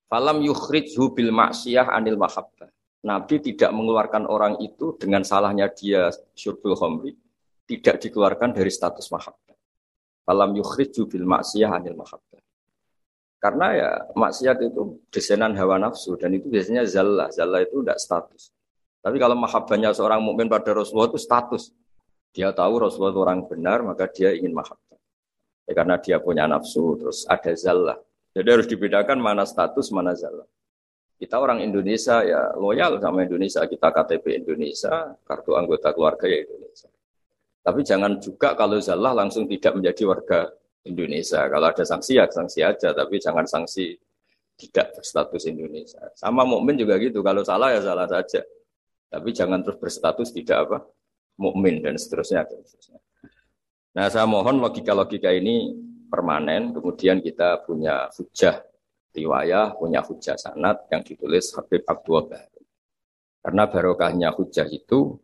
Falam 0.09 0.41
yukhrijhu 0.41 1.13
bil 1.13 1.29
maksiyah 1.29 1.93
anil 1.93 2.17
mahabbah. 2.17 2.73
Nabi 3.05 3.37
tidak 3.45 3.69
mengeluarkan 3.69 4.25
orang 4.25 4.57
itu 4.57 4.97
dengan 4.97 5.21
salahnya 5.21 5.69
dia 5.69 6.09
syurbul 6.33 6.73
khomri, 6.73 7.13
tidak 7.69 8.01
dikeluarkan 8.01 8.57
dari 8.57 8.73
status 8.73 9.13
mahabbah. 9.13 9.53
Falam 10.25 10.57
yukhrijhu 10.57 11.05
bil 11.05 11.29
maksiyah 11.29 11.77
anil 11.77 11.93
mahabbah. 11.93 12.46
Karena 13.47 13.67
ya 13.71 13.89
maksiat 14.11 14.59
itu 14.59 14.99
desainer 15.07 15.55
hawa 15.55 15.79
nafsu 15.79 16.19
dan 16.19 16.35
itu 16.35 16.51
biasanya 16.51 16.83
zallah. 16.83 17.31
Zallah 17.31 17.63
itu 17.63 17.79
tidak 17.79 17.95
status. 17.95 18.51
Tapi 18.99 19.15
kalau 19.23 19.39
mahabbahnya 19.39 19.95
seorang 19.95 20.19
mukmin 20.19 20.51
pada 20.51 20.75
Rasulullah 20.75 21.07
itu 21.07 21.15
status. 21.15 21.71
Dia 22.35 22.51
tahu 22.51 22.83
Rasulullah 22.83 23.15
itu 23.15 23.21
orang 23.23 23.39
benar, 23.47 23.87
maka 23.87 24.11
dia 24.11 24.35
ingin 24.35 24.51
mahabbah. 24.51 24.99
Ya, 25.63 25.71
karena 25.79 25.95
dia 25.95 26.19
punya 26.19 26.43
nafsu, 26.43 26.99
terus 26.99 27.23
ada 27.23 27.55
zallah. 27.55 27.95
Jadi 28.35 28.47
harus 28.51 28.67
dibedakan 28.67 29.15
mana 29.15 29.47
status, 29.47 29.95
mana 29.95 30.11
zallah. 30.11 30.43
Kita 31.15 31.39
orang 31.39 31.63
Indonesia 31.63 32.27
ya 32.27 32.51
loyal 32.59 32.99
sama 32.99 33.23
Indonesia, 33.23 33.63
kita 33.63 33.95
KTP 33.95 34.43
Indonesia, 34.43 35.15
kartu 35.23 35.55
anggota 35.55 35.95
keluarga 35.95 36.27
ya 36.27 36.43
Indonesia. 36.43 36.91
Tapi 37.63 37.79
jangan 37.79 38.19
juga 38.19 38.59
kalau 38.59 38.75
zallah 38.83 39.15
langsung 39.15 39.47
tidak 39.47 39.79
menjadi 39.79 40.03
warga 40.03 40.51
Indonesia. 40.87 41.43
Kalau 41.45 41.67
ada 41.67 41.83
sanksi 41.83 42.17
ya 42.17 42.25
sanksi 42.31 42.63
aja, 42.63 42.95
tapi 42.95 43.19
jangan 43.19 43.43
sanksi 43.43 43.93
tidak 44.57 44.97
berstatus 44.97 45.45
Indonesia. 45.45 46.01
Sama 46.17 46.47
mukmin 46.47 46.79
juga 46.79 46.97
gitu, 46.97 47.21
kalau 47.21 47.45
salah 47.45 47.75
ya 47.75 47.83
salah 47.83 48.09
saja. 48.09 48.41
Tapi 49.07 49.29
jangan 49.31 49.63
terus 49.63 49.79
berstatus 49.79 50.35
tidak 50.35 50.67
apa 50.67 50.77
mukmin 51.39 51.79
dan 51.79 51.95
seterusnya, 51.95 52.43
dan 52.43 52.59
seterusnya. 52.65 52.99
Nah, 53.95 54.07
saya 54.11 54.25
mohon 54.29 54.59
logika-logika 54.59 55.31
ini 55.31 55.73
permanen. 56.09 56.73
Kemudian 56.73 57.21
kita 57.21 57.63
punya 57.63 58.09
hujah 58.13 58.61
riwayah, 59.13 59.73
punya 59.77 60.05
hujah 60.05 60.37
sanat 60.37 60.85
yang 60.93 61.01
ditulis 61.01 61.53
Habib 61.57 61.81
Abdul 61.87 62.29
Bahri. 62.29 62.63
Karena 63.41 63.63
barokahnya 63.65 64.29
hujah 64.35 64.67
itu 64.67 65.17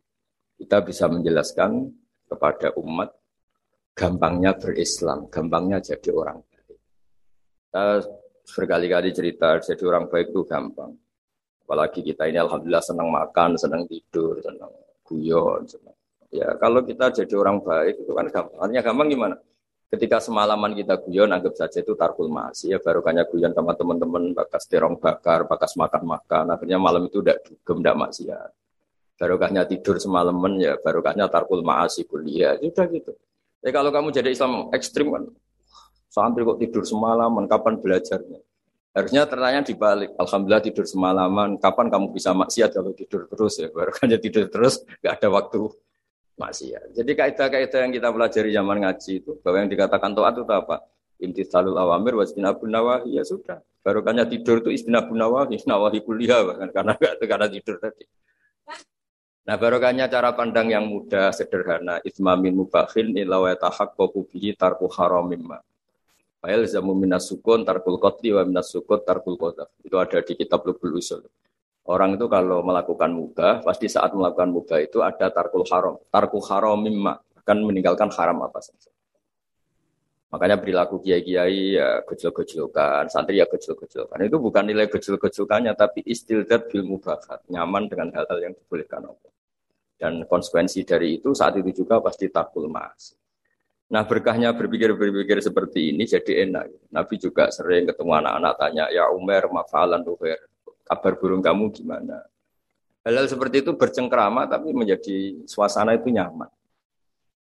kita 0.57 0.79
bisa 0.81 1.11
menjelaskan 1.11 1.91
kepada 2.29 2.71
umat 2.79 3.13
gampangnya 3.93 4.57
berislam, 4.57 5.29
gampangnya 5.29 5.77
jadi 5.77 6.09
orang 6.13 6.41
baik. 6.41 6.77
Kita 7.69 7.85
berkali-kali 8.57 9.09
cerita 9.13 9.61
jadi 9.61 9.83
orang 9.85 10.05
baik 10.09 10.33
itu 10.33 10.41
gampang. 10.45 10.91
Apalagi 11.63 12.03
kita 12.03 12.27
ini 12.27 12.37
alhamdulillah 12.41 12.83
senang 12.83 13.07
makan, 13.07 13.55
senang 13.55 13.87
tidur, 13.87 14.41
senang 14.43 14.73
guyon. 15.05 15.63
Senang. 15.69 15.95
Ya 16.33 16.57
kalau 16.57 16.81
kita 16.81 17.13
jadi 17.13 17.33
orang 17.37 17.61
baik 17.61 18.03
itu 18.03 18.11
kan 18.11 18.25
gampang. 18.27 18.59
Artinya 18.59 18.83
gampang 18.83 19.07
gimana? 19.07 19.35
Ketika 19.93 20.17
semalaman 20.17 20.73
kita 20.73 20.97
guyon, 21.05 21.29
anggap 21.29 21.53
saja 21.53 21.85
itu 21.85 21.93
tarkul 21.93 22.25
masih 22.25 22.73
ya 22.73 22.79
barokahnya 22.81 23.29
guyon 23.29 23.53
sama 23.53 23.77
teman-teman, 23.77 24.33
bakas 24.33 24.65
terong 24.65 24.97
bakar, 24.97 25.45
bakas 25.45 25.77
makan-makan. 25.77 26.49
Akhirnya 26.49 26.81
malam 26.81 27.05
itu 27.05 27.21
udah 27.21 27.37
dugem, 27.45 27.77
udah 27.85 27.93
maksiat. 28.01 28.49
Barokahnya 29.21 29.69
tidur 29.69 30.01
semalaman 30.01 30.57
ya 30.57 30.81
barokahnya 30.81 31.29
tarkul 31.29 31.61
masih 31.61 32.09
kuliah. 32.09 32.57
Ya 32.57 32.73
udah 32.73 32.85
gitu. 32.89 33.13
Ya 33.63 33.71
kalau 33.71 33.95
kamu 33.95 34.11
jadi 34.11 34.29
Islam 34.35 34.67
ekstrim 34.75 35.07
kan, 35.07 35.23
santri 36.11 36.43
kok 36.43 36.59
tidur 36.59 36.83
semalaman, 36.83 37.47
kapan 37.47 37.79
belajarnya? 37.79 38.43
Harusnya 38.93 39.25
tertanya 39.25 39.65
dibalik. 39.65 40.13
Alhamdulillah 40.21 40.61
tidur 40.61 40.85
semalaman. 40.85 41.57
Kapan 41.57 41.89
kamu 41.89 42.13
bisa 42.13 42.29
maksiat 42.35 42.77
kalau 42.77 42.93
tidur 42.93 43.25
terus 43.25 43.57
ya? 43.57 43.73
Baru 43.73 43.89
kan 43.89 44.05
tidur 44.21 44.45
terus, 44.51 44.85
nggak 45.01 45.13
ada 45.17 45.27
waktu 45.33 45.65
maksiat. 46.37 46.93
Jadi 46.93 47.11
kaidah-kaidah 47.17 47.79
yang 47.89 47.93
kita 47.95 48.07
pelajari 48.13 48.49
zaman 48.53 48.77
ngaji 48.85 49.11
itu, 49.25 49.31
bahwa 49.41 49.57
yang 49.65 49.69
dikatakan 49.71 50.11
to'at 50.13 50.35
itu 50.37 50.53
apa? 50.53 50.75
Imtithalul 51.23 51.79
awamir 51.79 52.13
wa 52.19 52.23
istinabun 52.27 52.69
nawahi, 52.69 53.17
ya 53.17 53.23
sudah. 53.25 53.63
Barukannya 53.81 54.29
tidur 54.29 54.61
itu 54.61 54.69
istinabun 54.75 55.17
nawahi, 55.17 55.57
nawahi 55.65 56.03
kuliah, 56.05 56.45
bahkan 56.45 56.69
karena 56.69 56.93
karena 56.99 57.47
tidur 57.49 57.81
tadi. 57.81 58.05
Nah 59.43 59.59
barokahnya 59.59 60.07
cara 60.07 60.31
pandang 60.31 60.71
yang 60.71 60.87
mudah, 60.87 61.35
sederhana. 61.35 61.99
Ismamin 62.07 62.55
mubakhin 62.55 63.11
ila 63.11 63.43
wa 63.43 63.51
tahaqqaqu 63.51 64.31
bihi 64.31 64.55
tarku 64.55 64.87
haramimma. 64.87 65.59
Fa'il 66.39 66.63
zamu 66.67 66.95
minas 66.95 67.27
sukun 67.27 67.67
tarkul 67.67 67.99
qatli 67.99 68.31
wa 68.31 68.43
minas 68.47 68.71
sukun 68.71 69.03
tarkul 69.03 69.35
qadaf. 69.35 69.67
Itu 69.83 69.99
ada 69.99 70.23
di 70.23 70.39
kitab 70.39 70.63
Lubul 70.63 70.95
Usul. 70.95 71.27
Orang 71.83 72.15
itu 72.15 72.31
kalau 72.31 72.63
melakukan 72.63 73.11
mubah, 73.11 73.59
pasti 73.59 73.91
saat 73.91 74.15
melakukan 74.15 74.47
mubah 74.47 74.79
itu 74.79 75.03
ada 75.03 75.27
tarkul 75.27 75.67
haram. 75.67 75.99
Tarkul 76.07 76.39
haram 76.47 76.79
mimma, 76.79 77.19
akan 77.43 77.57
meninggalkan 77.67 78.07
haram 78.15 78.39
apa 78.47 78.63
saja. 78.63 78.87
Makanya 80.33 80.57
perilaku 80.57 80.97
kiai-kiai 80.97 81.77
ya 81.77 82.01
gejol-gejolkan, 82.09 83.05
santri 83.05 83.37
ya 83.37 83.45
gejol-gejolkan. 83.45 84.17
Itu 84.25 84.41
bukan 84.41 84.65
nilai 84.65 84.89
gejol-gejolkannya, 84.89 85.77
tapi 85.77 86.01
istildat 86.09 86.73
bil 86.73 86.89
mubahat, 86.89 87.45
nyaman 87.53 87.85
dengan 87.85 88.09
hal-hal 88.17 88.41
yang 88.41 88.53
dibolehkan 88.57 89.05
Allah. 89.05 89.31
Dan 89.93 90.25
konsekuensi 90.25 90.81
dari 90.89 91.21
itu 91.21 91.37
saat 91.37 91.61
itu 91.61 91.85
juga 91.85 92.01
pasti 92.01 92.33
takul 92.33 92.65
mas. 92.65 93.13
Nah 93.93 94.09
berkahnya 94.09 94.57
berpikir-berpikir 94.57 95.37
seperti 95.37 95.93
ini 95.93 96.09
jadi 96.09 96.49
enak. 96.49 96.89
Nabi 96.89 97.15
juga 97.21 97.53
sering 97.53 97.85
ketemu 97.93 98.25
anak-anak 98.25 98.53
tanya, 98.57 98.85
ya 98.89 99.13
Umar, 99.13 99.45
mafalan 99.53 100.01
Umar, 100.01 100.41
kabar 100.81 101.13
burung 101.21 101.45
kamu 101.45 101.69
gimana? 101.69 102.25
Hal-hal 103.05 103.29
seperti 103.29 103.61
itu 103.61 103.77
bercengkrama 103.77 104.49
tapi 104.49 104.73
menjadi 104.73 105.45
suasana 105.45 105.93
itu 105.93 106.09
nyaman. 106.09 106.49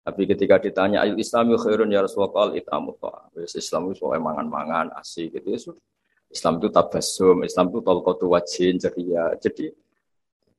Tapi 0.06 0.22
ketika 0.30 0.62
ditanya 0.62 1.02
ayu 1.02 1.18
Islam 1.18 1.58
khairun 1.58 1.90
ya 1.90 2.06
Rasulullah 2.06 2.54
itamu 2.54 2.94
to'a. 3.02 3.26
Islam 3.42 3.90
itu 3.90 4.06
mangan-mangan 4.06 4.94
asik 5.02 5.34
gitu 5.42 5.50
ya. 5.50 5.60
Islam 6.30 6.62
itu 6.62 6.70
tabasum, 6.70 7.42
Islam 7.42 7.74
itu 7.74 7.80
tolkotu 7.82 8.30
wajin 8.30 8.78
ceria. 8.78 9.34
Jadi 9.42 9.74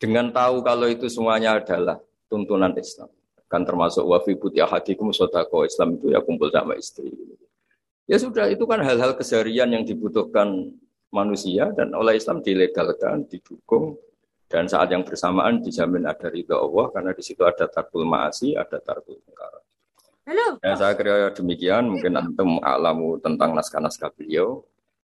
dengan 0.03 0.35
tahu 0.35 0.67
kalau 0.67 0.91
itu 0.91 1.07
semuanya 1.07 1.62
adalah 1.62 2.03
tuntunan 2.26 2.75
Islam 2.75 3.07
kan 3.47 3.62
termasuk 3.62 4.03
wafi 4.03 4.35
putih 4.35 4.67
ahadikum 4.67 5.15
sodako 5.15 5.62
Islam 5.62 5.95
itu 5.95 6.11
ya 6.11 6.19
kumpul 6.19 6.50
sama 6.50 6.75
istri. 6.75 7.15
Ya 8.07 8.19
sudah 8.19 8.50
itu 8.50 8.67
kan 8.67 8.83
hal-hal 8.83 9.15
keseharian 9.15 9.71
yang 9.71 9.83
dibutuhkan 9.87 10.75
manusia 11.11 11.71
dan 11.75 11.95
oleh 11.95 12.19
Islam 12.19 12.43
dilegalkan, 12.43 13.26
didukung 13.31 13.99
dan 14.47 14.71
saat 14.71 14.95
yang 14.95 15.03
bersamaan 15.03 15.59
dijamin 15.59 16.07
ada 16.07 16.31
ridho 16.31 16.55
Allah 16.55 16.87
karena 16.95 17.11
di 17.11 17.23
situ 17.23 17.43
ada 17.43 17.67
tarkul 17.67 18.07
maasi, 18.07 18.55
ada 18.55 18.79
tarkul 18.79 19.19
mungkar. 19.26 19.62
Halo. 20.26 20.59
Ya, 20.62 20.75
saya 20.75 20.95
kira 20.99 21.31
demikian 21.35 21.87
mungkin 21.87 22.19
antum 22.19 22.59
alamu 22.62 23.19
tentang 23.19 23.55
naskah-naskah 23.55 24.11
beliau. 24.15 24.62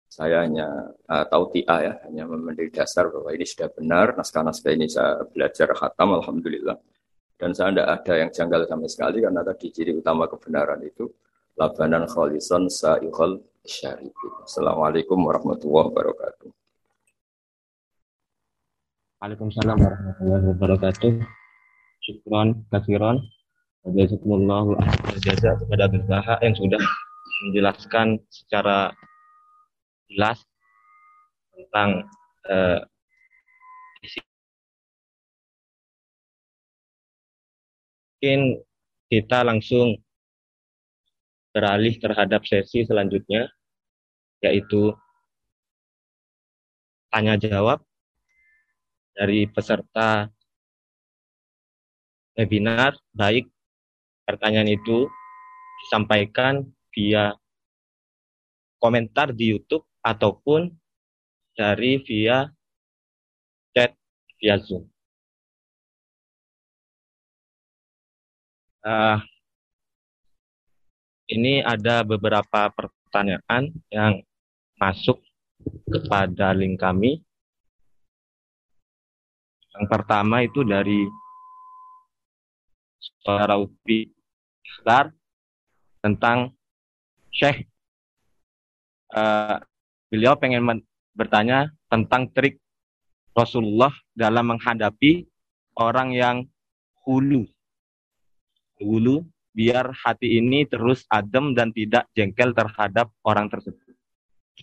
Saya 0.09 0.43
hanya 0.47 0.95
uh, 1.11 1.27
tahu 1.27 1.55
tia 1.55 1.77
ya, 1.85 1.93
hanya 2.07 2.25
memberi 2.27 2.71
dasar 2.71 3.11
bahwa 3.11 3.31
ini 3.35 3.45
sudah 3.47 3.69
benar 3.71 4.15
naskah-naskah 4.19 4.73
ini 4.75 4.87
saya 4.91 5.23
belajar 5.27 5.71
khatam 5.75 6.19
alhamdulillah. 6.19 6.79
Dan 7.39 7.55
saya 7.55 7.71
tidak 7.71 7.89
ada 8.03 8.15
yang 8.19 8.31
janggal 8.35 8.61
sama 8.67 8.87
sekali 8.91 9.19
karena 9.23 9.47
tadi 9.47 9.67
ciri 9.71 9.93
utama 9.95 10.27
kebenaran 10.27 10.83
itu 10.83 11.07
labanan 11.55 12.11
kholison 12.11 12.67
sa'ikhol 12.67 13.39
syarifin. 13.63 14.33
Assalamualaikum 14.43 15.19
warahmatullahi 15.23 15.95
wabarakatuh. 15.95 16.58
Waalaikumsalam 19.19 19.83
warahmatullahi 19.83 20.47
wabarakatuh. 20.55 21.11
Syukron, 22.07 22.63
kasiron. 22.71 23.19
Jazakumullahu 23.83 24.79
jaza 25.19 25.59
kepada 25.59 25.91
Abdul 25.91 26.07
yang 26.39 26.55
sudah 26.55 26.79
menjelaskan 27.43 28.23
secara 28.31 28.95
jelas 30.07 30.39
tentang 31.51 32.07
uh, 32.47 32.79
mungkin 38.23 38.63
kita 39.11 39.39
langsung 39.43 39.99
beralih 41.51 41.99
terhadap 41.99 42.47
sesi 42.47 42.87
selanjutnya 42.87 43.51
yaitu 44.47 44.95
tanya 47.11 47.35
jawab 47.35 47.88
dari 49.19 49.51
peserta 49.51 50.31
webinar 52.39 52.95
baik 53.11 53.51
pertanyaan 54.23 54.71
itu 54.71 55.11
disampaikan 55.83 56.63
via 56.95 57.35
komentar 58.79 59.35
di 59.35 59.59
YouTube 59.59 59.83
ataupun 60.07 60.71
dari 61.59 61.99
via 62.07 62.47
chat 63.75 63.91
via 64.39 64.55
Zoom. 64.63 64.87
Uh, 68.87 69.19
ini 71.27 71.61
ada 71.67 72.07
beberapa 72.07 72.71
pertanyaan 72.71 73.75
yang 73.91 74.23
masuk 74.79 75.19
kepada 75.91 76.55
link 76.55 76.79
kami. 76.79 77.21
Yang 79.79 79.87
pertama 79.87 80.43
itu 80.43 80.67
dari 80.67 81.07
saudara 83.23 83.55
Upi 83.63 84.11
Ikhtar 84.67 85.15
tentang 86.03 86.51
Syekh. 87.31 87.63
Uh, 89.15 89.63
beliau 90.11 90.35
pengen 90.35 90.83
bertanya 91.15 91.71
tentang 91.87 92.29
trik 92.35 92.59
Rasulullah 93.33 93.95
dalam 94.13 94.53
menghadapi 94.53 95.25
orang 95.79 96.13
yang 96.13 96.37
hulu 97.07 97.49
dulu 98.79 99.27
biar 99.55 99.91
hati 99.91 100.39
ini 100.39 100.63
terus 100.71 101.03
adem 101.11 101.55
dan 101.55 101.75
tidak 101.75 102.07
jengkel 102.15 102.55
terhadap 102.55 103.11
orang 103.27 103.51
tersebut. 103.51 103.95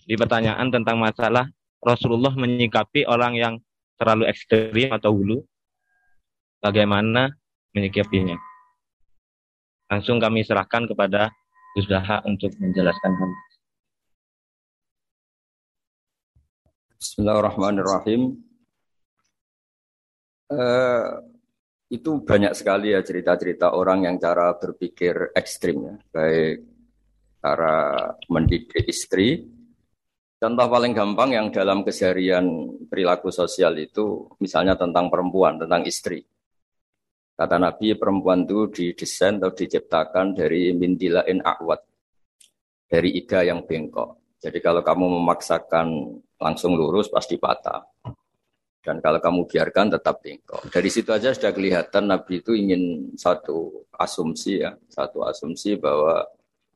Di 0.08 0.16
pertanyaan 0.16 0.72
tentang 0.72 0.96
masalah 0.96 1.48
Rasulullah 1.84 2.32
menyikapi 2.32 3.04
orang 3.04 3.36
yang 3.36 3.54
terlalu 3.96 4.28
ekstrim 4.28 4.92
atau 4.92 5.12
hulu, 5.12 5.38
bagaimana 6.60 7.32
menyikapinya? 7.72 8.36
Langsung 9.88 10.18
kami 10.18 10.42
serahkan 10.42 10.88
kepada 10.88 11.30
Gus 11.76 11.86
untuk 12.24 12.50
menjelaskan 12.56 13.12
hal 13.12 13.30
Bismillahirrahmanirrahim. 16.96 18.40
Uh, 20.48 21.20
itu 21.92 22.18
banyak 22.24 22.56
sekali 22.56 22.96
ya 22.96 23.04
cerita-cerita 23.04 23.76
orang 23.76 24.08
yang 24.08 24.16
cara 24.18 24.56
berpikir 24.58 25.30
ekstrim 25.36 25.86
ya, 25.86 25.94
baik 26.10 26.66
cara 27.46 27.76
mendidik 28.26 28.90
istri. 28.90 29.46
Contoh 30.36 30.68
paling 30.68 30.92
gampang 30.92 31.32
yang 31.32 31.46
dalam 31.48 31.80
keseharian 31.80 32.44
perilaku 32.92 33.32
sosial 33.32 33.72
itu 33.80 34.28
misalnya 34.36 34.76
tentang 34.76 35.08
perempuan, 35.08 35.56
tentang 35.56 35.80
istri. 35.88 36.20
Kata 37.32 37.56
Nabi 37.56 37.96
perempuan 37.96 38.44
itu 38.44 38.68
didesain 38.68 39.40
atau 39.40 39.56
diciptakan 39.56 40.36
dari 40.36 40.76
mindilain 40.76 41.40
akwat, 41.40 41.80
dari 42.84 43.16
ida 43.16 43.48
yang 43.48 43.64
bengkok. 43.64 44.36
Jadi 44.36 44.60
kalau 44.60 44.84
kamu 44.84 45.20
memaksakan 45.20 46.20
langsung 46.36 46.76
lurus 46.76 47.08
pasti 47.08 47.40
patah. 47.40 47.80
Dan 48.84 49.00
kalau 49.00 49.18
kamu 49.18 49.48
biarkan 49.48 49.98
tetap 49.98 50.20
bengkok. 50.20 50.68
Dari 50.68 50.92
situ 50.92 51.16
aja 51.16 51.32
sudah 51.32 51.50
kelihatan 51.50 52.12
Nabi 52.12 52.44
itu 52.44 52.52
ingin 52.52 53.08
satu 53.16 53.88
asumsi 53.96 54.62
ya, 54.62 54.76
satu 54.92 55.24
asumsi 55.24 55.80
bahwa 55.80 56.28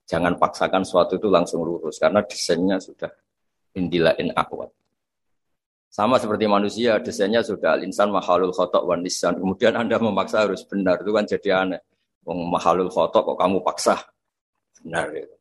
jangan 0.08 0.34
paksakan 0.40 0.82
suatu 0.82 1.20
itu 1.20 1.28
langsung 1.28 1.62
lurus 1.62 2.00
karena 2.02 2.24
desainnya 2.24 2.82
sudah 2.82 3.12
indilain 3.76 4.30
akwat. 4.34 4.70
Sama 5.90 6.22
seperti 6.22 6.46
manusia, 6.46 7.02
desainnya 7.02 7.42
sudah 7.42 7.82
insan 7.82 8.14
mahalul 8.14 8.54
khotok 8.54 8.86
wan 8.86 9.02
nisan. 9.02 9.34
Kemudian 9.34 9.74
Anda 9.74 9.98
memaksa 9.98 10.46
harus 10.46 10.62
benar, 10.62 11.02
itu 11.02 11.10
kan 11.10 11.26
jadi 11.26 11.48
aneh. 11.66 11.82
Wong 12.22 12.46
mahalul 12.46 12.92
khotok 12.92 13.34
kok 13.34 13.38
kamu 13.40 13.58
paksa 13.64 13.96
benar 14.80 15.10
itu. 15.10 15.34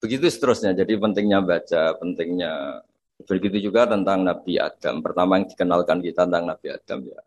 Begitu 0.00 0.26
seterusnya. 0.32 0.72
Jadi 0.74 0.96
pentingnya 0.96 1.38
baca, 1.44 1.94
pentingnya 2.00 2.82
Begitu 3.20 3.68
juga 3.68 3.84
tentang 3.84 4.24
Nabi 4.24 4.56
Adam. 4.56 5.04
Pertama 5.04 5.36
yang 5.36 5.46
dikenalkan 5.48 6.00
kita 6.00 6.24
tentang 6.24 6.44
Nabi 6.48 6.66
Adam 6.72 7.00
ya. 7.04 7.20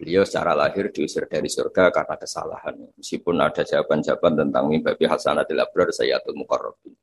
Beliau 0.00 0.24
secara 0.24 0.56
lahir 0.56 0.88
diusir 0.90 1.28
dari 1.28 1.46
surga 1.46 1.92
karena 1.92 2.16
kesalahan. 2.16 2.74
Meskipun 2.96 3.36
ada 3.36 3.62
jawaban-jawaban 3.62 4.32
tentang 4.48 4.64
mimpi 4.66 5.04
Hasanatil 5.04 5.60
Abrar 5.60 5.92
Sayyatul 5.92 6.34
Mukarrabin. 6.40 6.96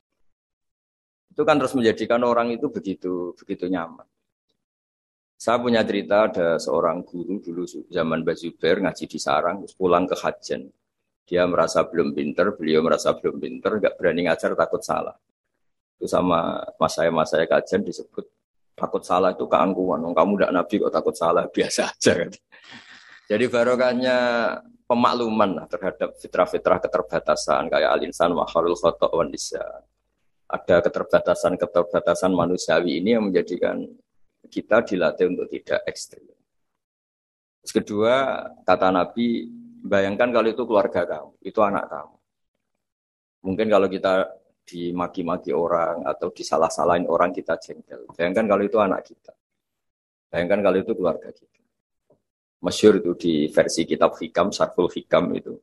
Itu 1.38 1.46
kan 1.46 1.62
terus 1.62 1.78
menjadikan 1.78 2.26
orang 2.26 2.50
itu 2.50 2.74
begitu 2.74 3.38
begitu 3.38 3.70
nyaman. 3.70 4.10
Saya 5.38 5.62
punya 5.62 5.86
cerita 5.86 6.26
ada 6.26 6.58
seorang 6.58 7.06
guru 7.06 7.38
dulu 7.38 7.62
zaman 7.94 8.26
Bazuber 8.26 8.82
ngaji 8.82 9.06
di 9.06 9.20
sarang, 9.22 9.62
pulang 9.78 10.10
ke 10.10 10.18
Hajen. 10.18 10.74
Dia 11.30 11.46
merasa 11.46 11.86
belum 11.86 12.18
pinter, 12.18 12.58
beliau 12.58 12.82
merasa 12.82 13.14
belum 13.14 13.38
pinter, 13.38 13.78
nggak 13.78 14.02
berani 14.02 14.26
ngajar 14.26 14.58
takut 14.58 14.82
salah 14.82 15.14
itu 15.98 16.06
sama 16.06 16.62
mas 16.78 16.94
saya 16.94 17.10
mas 17.10 17.34
saya 17.34 17.50
kajian 17.50 17.82
disebut 17.82 18.26
takut 18.78 19.02
salah 19.02 19.34
itu 19.34 19.50
keangkuhan. 19.50 20.06
Kamu 20.06 20.38
tidak 20.38 20.52
nabi 20.54 20.74
kok 20.78 20.94
takut 20.94 21.16
salah 21.18 21.44
biasa 21.56 21.90
aja 21.90 22.12
kan. 22.14 22.30
Jadi 23.28 23.46
barokahnya 23.50 24.18
pemakluman 24.88 25.68
terhadap 25.68 26.16
fitrah-fitrah 26.22 26.80
keterbatasan 26.80 27.68
kayak 27.68 27.92
alinsan 27.92 28.32
mahalul 28.32 28.78
khotok 28.78 29.12
wan 29.12 29.34
Ada 30.48 30.80
keterbatasan-keterbatasan 30.80 32.32
manusiawi 32.32 33.04
ini 33.04 33.20
yang 33.20 33.28
menjadikan 33.28 33.84
kita 34.48 34.80
dilatih 34.88 35.28
untuk 35.28 35.52
tidak 35.52 35.84
ekstrim. 35.84 36.24
Terus 37.60 37.74
kedua, 37.84 38.48
kata 38.64 38.96
Nabi, 38.96 39.44
bayangkan 39.84 40.32
kalau 40.32 40.48
itu 40.48 40.64
keluarga 40.64 41.04
kamu, 41.04 41.36
itu 41.44 41.60
anak 41.60 41.92
kamu. 41.92 42.16
Mungkin 43.44 43.68
kalau 43.68 43.88
kita 43.92 44.14
dimaki-maki 44.68 45.52
orang 45.56 46.04
atau 46.04 46.32
disalah-salahin 46.32 47.08
orang 47.08 47.32
kita 47.32 47.56
jengkel. 47.60 48.04
Bayangkan 48.16 48.48
kalau 48.48 48.64
itu 48.64 48.78
anak 48.80 49.04
kita. 49.08 49.32
Bayangkan 50.28 50.60
kalau 50.60 50.78
itu 50.80 50.92
keluarga 50.92 51.32
kita. 51.32 51.60
Masyur 52.60 53.00
itu 53.00 53.12
di 53.16 53.34
versi 53.48 53.88
kitab 53.88 54.20
Hikam, 54.20 54.52
Sarful 54.52 54.92
Hikam 54.92 55.32
itu. 55.36 55.56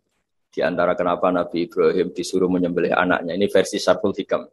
Di 0.49 0.65
antara 0.65 0.97
kenapa 0.97 1.29
Nabi 1.29 1.69
Ibrahim 1.69 2.15
disuruh 2.17 2.49
menyembelih 2.49 2.97
anaknya. 2.97 3.37
Ini 3.37 3.47
versi 3.53 3.77
Sarful 3.77 4.17
Hikam. 4.17 4.49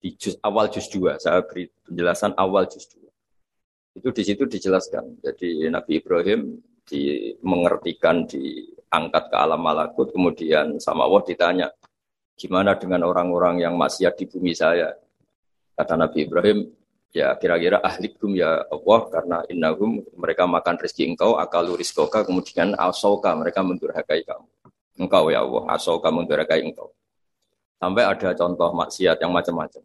Di 0.00 0.16
juz, 0.16 0.40
awal 0.40 0.72
juz 0.72 0.88
2. 0.88 1.20
Saya 1.20 1.44
beri 1.44 1.68
penjelasan 1.84 2.32
awal 2.40 2.64
juz 2.66 2.88
2. 2.88 4.00
Itu 4.00 4.08
di 4.10 4.22
situ 4.24 4.48
dijelaskan. 4.48 5.20
Jadi 5.20 5.68
Nabi 5.68 6.00
Ibrahim 6.00 6.56
di, 6.88 7.32
mengertikan 7.44 8.24
diangkat 8.24 9.24
ke 9.28 9.36
alam 9.36 9.60
malakut. 9.60 10.08
Kemudian 10.10 10.80
sama 10.80 11.04
Allah 11.04 11.22
ditanya, 11.28 11.68
Gimana 12.40 12.72
dengan 12.72 13.04
orang-orang 13.04 13.60
yang 13.60 13.76
maksiat 13.76 14.16
di 14.16 14.24
bumi 14.24 14.56
saya? 14.56 14.96
Kata 15.76 15.92
Nabi 15.92 16.24
Ibrahim, 16.24 16.72
ya 17.12 17.36
kira-kira 17.36 17.84
ahlikum 17.84 18.32
ya 18.32 18.64
Allah 18.64 19.00
karena 19.12 19.38
innahum 19.52 20.00
mereka 20.16 20.48
makan 20.48 20.80
rezeki 20.80 21.12
engkau 21.12 21.36
akalu 21.36 21.76
rizkoka 21.76 22.24
kemudian 22.24 22.72
asauka 22.78 23.34
mereka 23.34 23.60
mendurhakai 23.66 24.22
kamu 24.22 24.46
engkau 25.04 25.28
ya 25.28 25.42
Allah 25.42 25.74
asauka 25.74 26.08
mendurhakai 26.14 26.62
engkau 26.70 26.94
sampai 27.82 28.06
ada 28.06 28.30
contoh 28.38 28.70
maksiat 28.78 29.18
yang 29.18 29.34
macam-macam 29.34 29.82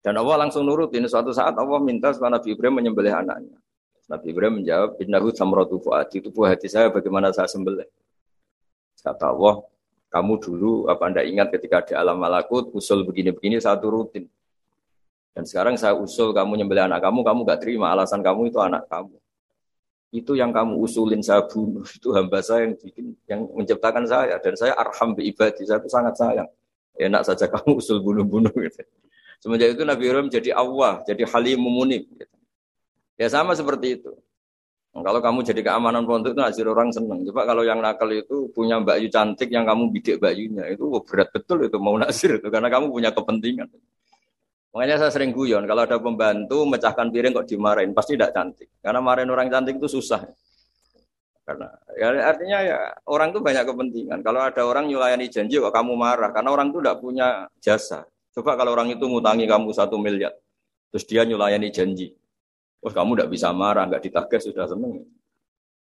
dan 0.00 0.14
Allah 0.16 0.46
langsung 0.46 0.64
nurut 0.64 0.90
ini 0.96 1.06
suatu 1.08 1.32
saat 1.32 1.52
Allah 1.56 1.80
minta 1.80 2.12
supaya 2.12 2.36
Nabi 2.40 2.56
Ibrahim 2.56 2.80
menyembelih 2.80 3.14
anaknya 3.14 3.56
Nabi 4.10 4.26
Ibrahim 4.32 4.64
menjawab 4.64 4.98
innahu 4.98 5.28
samratu 5.32 5.76
fuadi 5.78 6.24
itu 6.24 6.28
buah 6.32 6.56
hati 6.56 6.68
saya 6.72 6.88
bagaimana 6.88 7.30
saya 7.30 7.46
sembelih 7.46 7.86
kata 9.00 9.32
Allah 9.32 9.64
kamu 10.10 10.42
dulu 10.42 10.72
apa 10.90 11.06
anda 11.06 11.22
ingat 11.22 11.54
ketika 11.54 11.86
di 11.86 11.94
alam 11.94 12.18
malakut 12.18 12.74
usul 12.74 13.06
begini-begini 13.06 13.62
satu 13.62 13.94
rutin. 13.94 14.26
Dan 15.30 15.46
sekarang 15.46 15.78
saya 15.78 15.94
usul 15.94 16.34
kamu 16.34 16.58
nyembelih 16.58 16.90
anak 16.90 16.98
kamu, 17.06 17.22
kamu 17.22 17.40
gak 17.46 17.62
terima 17.62 17.94
alasan 17.94 18.18
kamu 18.18 18.50
itu 18.50 18.58
anak 18.58 18.90
kamu. 18.90 19.14
Itu 20.10 20.34
yang 20.34 20.50
kamu 20.50 20.74
usulin 20.82 21.22
saya 21.22 21.46
bunuh, 21.46 21.86
itu 21.96 22.10
hamba 22.10 22.42
saya 22.42 22.66
yang 22.66 22.74
bikin, 22.74 23.14
yang 23.30 23.40
menciptakan 23.54 24.02
saya. 24.10 24.42
Dan 24.42 24.58
saya 24.58 24.74
arham 24.74 25.14
bi 25.14 25.30
ibadi, 25.30 25.62
saya 25.62 25.78
itu 25.78 25.86
sangat 25.86 26.18
sayang. 26.18 26.50
Enak 26.98 27.22
saja 27.22 27.46
kamu 27.46 27.78
usul 27.78 28.02
bunuh-bunuh 28.02 28.50
gitu. 28.50 28.82
Semenjak 29.40 29.72
itu 29.72 29.82
Nabi 29.88 30.02
Ibrahim 30.04 30.28
jadi 30.28 30.52
Allah, 30.52 31.00
jadi 31.08 31.24
halim 31.24 31.64
munib. 31.64 32.04
Gitu. 32.12 32.36
Ya 33.16 33.32
sama 33.32 33.56
seperti 33.56 34.00
itu. 34.00 34.12
Kalau 34.90 35.22
kamu 35.22 35.46
jadi 35.46 35.62
keamanan 35.62 36.02
pondok 36.02 36.34
itu 36.34 36.40
nasir 36.42 36.66
orang 36.66 36.90
seneng. 36.90 37.22
Coba 37.30 37.46
kalau 37.46 37.62
yang 37.62 37.78
nakal 37.78 38.10
itu 38.10 38.50
punya 38.50 38.82
Mbak 38.82 38.96
Yu 39.06 39.08
cantik 39.08 39.48
yang 39.48 39.62
kamu 39.62 39.86
bidik 39.94 40.18
Mbak 40.18 40.32
Yunya 40.34 40.64
itu 40.74 40.82
berat 41.06 41.30
betul 41.30 41.62
itu 41.62 41.78
mau 41.78 41.94
nasir 41.94 42.42
itu 42.42 42.50
karena 42.50 42.66
kamu 42.66 42.90
punya 42.90 43.14
kepentingan. 43.14 43.70
Makanya 44.74 44.96
saya 45.06 45.10
sering 45.14 45.30
guyon 45.30 45.62
kalau 45.70 45.86
ada 45.86 45.94
pembantu 46.02 46.66
mecahkan 46.66 47.06
piring 47.06 47.32
kok 47.38 47.46
dimarahin 47.46 47.94
pasti 47.94 48.18
tidak 48.18 48.34
cantik. 48.34 48.68
Karena 48.82 48.98
marahin 48.98 49.30
orang 49.30 49.46
cantik 49.46 49.78
itu 49.78 49.86
susah. 49.86 50.26
Karena 51.46 51.70
ya 51.94 52.06
artinya 52.26 52.58
ya 52.58 52.78
orang 53.06 53.30
itu 53.30 53.38
banyak 53.38 53.64
kepentingan. 53.70 54.18
Kalau 54.26 54.42
ada 54.42 54.62
orang 54.66 54.90
nyulayani 54.90 55.30
janji 55.30 55.62
kok 55.62 55.70
kamu 55.70 55.94
marah 55.94 56.34
karena 56.34 56.50
orang 56.50 56.74
itu 56.74 56.82
tidak 56.82 56.98
punya 56.98 57.46
jasa. 57.62 58.10
Coba 58.30 58.54
kalau 58.54 58.74
orang 58.78 58.94
itu 58.94 59.02
ngutangi 59.02 59.44
kamu 59.50 59.74
satu 59.74 59.98
miliar, 59.98 60.30
terus 60.94 61.02
dia 61.06 61.26
nyulayani 61.26 61.68
janji. 61.74 62.14
Oh 62.80 62.88
kamu 62.88 63.18
tidak 63.18 63.28
bisa 63.34 63.50
marah, 63.50 63.84
nggak 63.90 64.02
ditagih 64.06 64.40
sudah 64.40 64.70
seneng. 64.70 65.04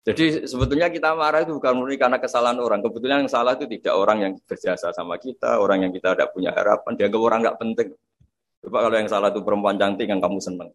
Jadi 0.08 0.48
sebetulnya 0.48 0.88
kita 0.88 1.12
marah 1.12 1.44
itu 1.44 1.60
bukan 1.60 1.76
murni 1.76 2.00
karena 2.00 2.16
kesalahan 2.16 2.64
orang. 2.64 2.80
Kebetulan 2.80 3.28
yang 3.28 3.32
salah 3.32 3.60
itu 3.60 3.68
tidak 3.68 3.92
orang 3.92 4.18
yang 4.24 4.34
berjasa 4.48 4.96
sama 4.96 5.20
kita, 5.20 5.60
orang 5.60 5.84
yang 5.84 5.92
kita 5.92 6.16
tidak 6.16 6.32
punya 6.32 6.56
harapan, 6.56 6.96
dia 6.96 7.12
orang 7.12 7.40
nggak 7.44 7.58
penting. 7.60 7.90
Coba 8.64 8.78
kalau 8.88 8.96
yang 8.96 9.10
salah 9.12 9.30
itu 9.36 9.44
perempuan 9.44 9.76
cantik 9.76 10.08
yang 10.08 10.24
kamu 10.24 10.40
seneng. 10.40 10.72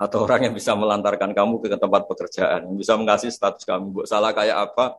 Atau 0.00 0.24
orang 0.24 0.48
yang 0.48 0.54
bisa 0.56 0.72
melantarkan 0.72 1.36
kamu 1.36 1.60
ke 1.60 1.76
tempat 1.76 2.08
pekerjaan, 2.08 2.72
yang 2.72 2.76
bisa 2.80 2.96
mengasih 2.96 3.28
status 3.28 3.68
kamu. 3.68 4.00
Buat 4.00 4.08
salah 4.08 4.32
kayak 4.32 4.72
apa, 4.72 4.96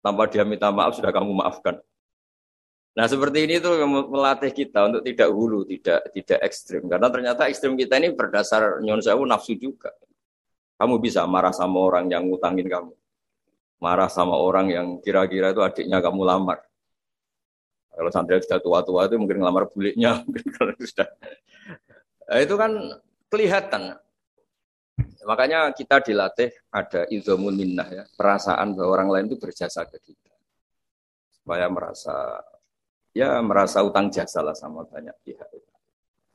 tanpa 0.00 0.30
dia 0.30 0.46
minta 0.46 0.70
maaf 0.70 0.94
sudah 0.94 1.10
kamu 1.10 1.34
maafkan. 1.42 1.82
Nah 2.96 3.04
seperti 3.04 3.44
ini 3.44 3.60
tuh 3.60 3.76
melatih 4.08 4.56
kita 4.56 4.88
untuk 4.88 5.04
tidak 5.04 5.28
hulu, 5.28 5.68
tidak 5.68 6.00
tidak 6.16 6.38
ekstrim. 6.40 6.88
Karena 6.88 7.12
ternyata 7.12 7.44
ekstrim 7.44 7.76
kita 7.76 8.00
ini 8.00 8.16
berdasar 8.16 8.80
nyon 8.80 9.04
sewu 9.04 9.28
nafsu 9.28 9.52
juga. 9.52 9.92
Kamu 10.80 10.96
bisa 10.96 11.28
marah 11.28 11.52
sama 11.52 11.76
orang 11.76 12.08
yang 12.08 12.24
ngutangin 12.24 12.64
kamu. 12.64 12.96
Marah 13.84 14.08
sama 14.08 14.40
orang 14.40 14.72
yang 14.72 14.86
kira-kira 15.04 15.52
itu 15.52 15.60
adiknya 15.60 16.00
kamu 16.00 16.24
lamar. 16.24 16.64
Kalau 17.92 18.08
santri 18.12 18.40
sudah 18.40 18.60
tua-tua 18.60 19.08
itu 19.08 19.16
mungkin 19.20 19.44
ngelamar 19.44 19.68
buliknya. 19.68 20.24
kalau 20.56 20.72
sudah. 20.80 21.08
Nah, 22.28 22.38
itu 22.40 22.54
kan 22.56 22.72
kelihatan. 23.28 23.82
Makanya 25.24 25.68
kita 25.76 26.00
dilatih 26.00 26.48
ada 26.72 27.04
ilmu 27.08 27.52
minnah 27.52 27.88
ya. 27.88 28.04
Perasaan 28.16 28.72
bahwa 28.72 28.88
orang 28.88 29.08
lain 29.12 29.24
itu 29.32 29.36
berjasa 29.40 29.84
ke 29.88 30.00
kita. 30.00 30.32
Supaya 31.40 31.68
merasa 31.72 32.40
ya 33.16 33.40
merasa 33.40 33.80
utang 33.80 34.12
jasa 34.12 34.44
lah 34.44 34.52
sama 34.52 34.84
banyak 34.84 35.16
pihak. 35.24 35.48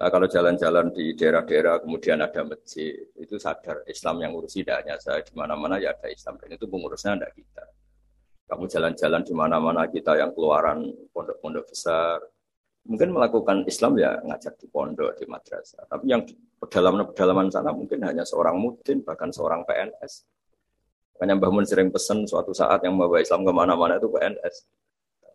Nah, 0.02 0.10
kalau 0.10 0.26
jalan-jalan 0.26 0.90
di 0.90 1.14
daerah-daerah 1.14 1.78
kemudian 1.86 2.26
ada 2.26 2.42
masjid, 2.42 3.06
itu 3.22 3.38
sadar 3.38 3.86
Islam 3.86 4.18
yang 4.26 4.34
ngurusi 4.34 4.66
tidak 4.66 4.82
hanya 4.82 4.98
saya 4.98 5.22
di 5.22 5.30
mana-mana 5.38 5.78
ya 5.78 5.94
ada 5.94 6.10
Islam 6.10 6.42
dan 6.42 6.58
itu 6.58 6.66
pengurusnya 6.66 7.22
ada 7.22 7.30
kita. 7.30 7.70
Kamu 8.50 8.66
jalan-jalan 8.66 9.22
di 9.22 9.34
mana-mana 9.38 9.86
kita 9.86 10.18
yang 10.18 10.34
keluaran 10.34 10.90
pondok-pondok 11.14 11.70
besar, 11.70 12.18
mungkin 12.90 13.14
melakukan 13.14 13.62
Islam 13.70 13.94
ya 14.02 14.18
ngajak 14.26 14.58
di 14.58 14.66
pondok, 14.74 15.22
di 15.22 15.30
madrasah. 15.30 15.86
Tapi 15.86 16.06
yang 16.10 16.26
di 16.26 16.34
pedalaman-pedalaman 16.34 17.54
sana 17.54 17.70
mungkin 17.70 18.02
hanya 18.02 18.26
seorang 18.26 18.58
mudin, 18.58 19.06
bahkan 19.06 19.30
seorang 19.30 19.62
PNS. 19.70 20.26
Makanya 21.14 21.38
Mbah 21.38 21.52
Mun 21.54 21.66
sering 21.70 21.94
pesan 21.94 22.26
suatu 22.26 22.58
saat 22.58 22.82
yang 22.82 22.98
membawa 22.98 23.22
Islam 23.22 23.46
ke 23.46 23.54
mana-mana 23.54 24.02
itu 24.02 24.10
PNS. 24.10 24.66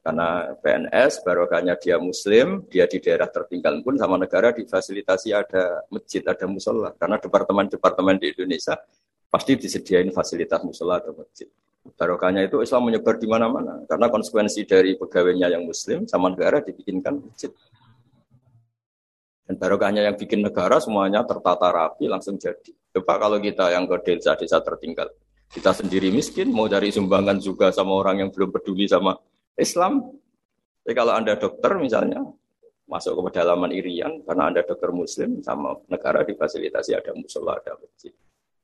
Karena 0.06 0.54
PNS, 0.62 1.26
barokahnya 1.26 1.74
dia 1.82 1.98
muslim, 1.98 2.62
dia 2.70 2.86
di 2.86 3.02
daerah 3.02 3.26
tertinggal 3.26 3.82
pun 3.82 3.98
sama 3.98 4.14
negara 4.14 4.54
difasilitasi 4.54 5.34
ada 5.34 5.82
masjid, 5.90 6.22
ada 6.22 6.46
musola. 6.46 6.94
Karena 6.94 7.18
departemen-departemen 7.18 8.14
di 8.22 8.30
Indonesia 8.30 8.78
pasti 9.26 9.58
disediain 9.58 10.14
fasilitas 10.14 10.62
musola 10.62 11.02
atau 11.02 11.10
masjid. 11.10 11.50
Barokahnya 11.98 12.46
itu 12.46 12.62
Islam 12.62 12.86
menyebar 12.86 13.18
di 13.18 13.26
mana-mana. 13.26 13.82
Karena 13.90 14.06
konsekuensi 14.06 14.62
dari 14.62 14.94
pegawainya 14.94 15.58
yang 15.58 15.66
muslim 15.66 16.06
sama 16.06 16.30
negara 16.30 16.62
dibikinkan 16.62 17.26
masjid. 17.26 17.50
Dan 19.42 19.58
barokahnya 19.58 20.06
yang 20.06 20.14
bikin 20.14 20.38
negara 20.38 20.78
semuanya 20.78 21.26
tertata 21.26 21.66
rapi 21.66 22.06
langsung 22.06 22.38
jadi. 22.38 22.70
Coba 22.94 23.18
kalau 23.18 23.42
kita 23.42 23.74
yang 23.74 23.90
ke 23.90 24.06
desa-desa 24.06 24.62
tertinggal, 24.62 25.10
kita 25.50 25.74
sendiri 25.74 26.14
miskin, 26.14 26.54
mau 26.54 26.70
cari 26.70 26.94
sumbangan 26.94 27.42
juga 27.42 27.74
sama 27.74 27.90
orang 27.98 28.22
yang 28.22 28.30
belum 28.30 28.54
peduli 28.54 28.86
sama 28.86 29.18
Islam. 29.58 30.14
Jadi 30.86 30.94
kalau 30.94 31.12
Anda 31.18 31.34
dokter 31.34 31.74
misalnya, 31.80 32.22
masuk 32.86 33.18
ke 33.18 33.22
pedalaman 33.32 33.74
Irian, 33.74 34.22
karena 34.22 34.52
Anda 34.52 34.62
dokter 34.62 34.94
muslim, 34.94 35.42
sama 35.42 35.74
negara 35.90 36.22
difasilitasi 36.22 36.94
ada 36.94 37.10
musola, 37.16 37.58
ada 37.58 37.74
masjid. 37.74 38.14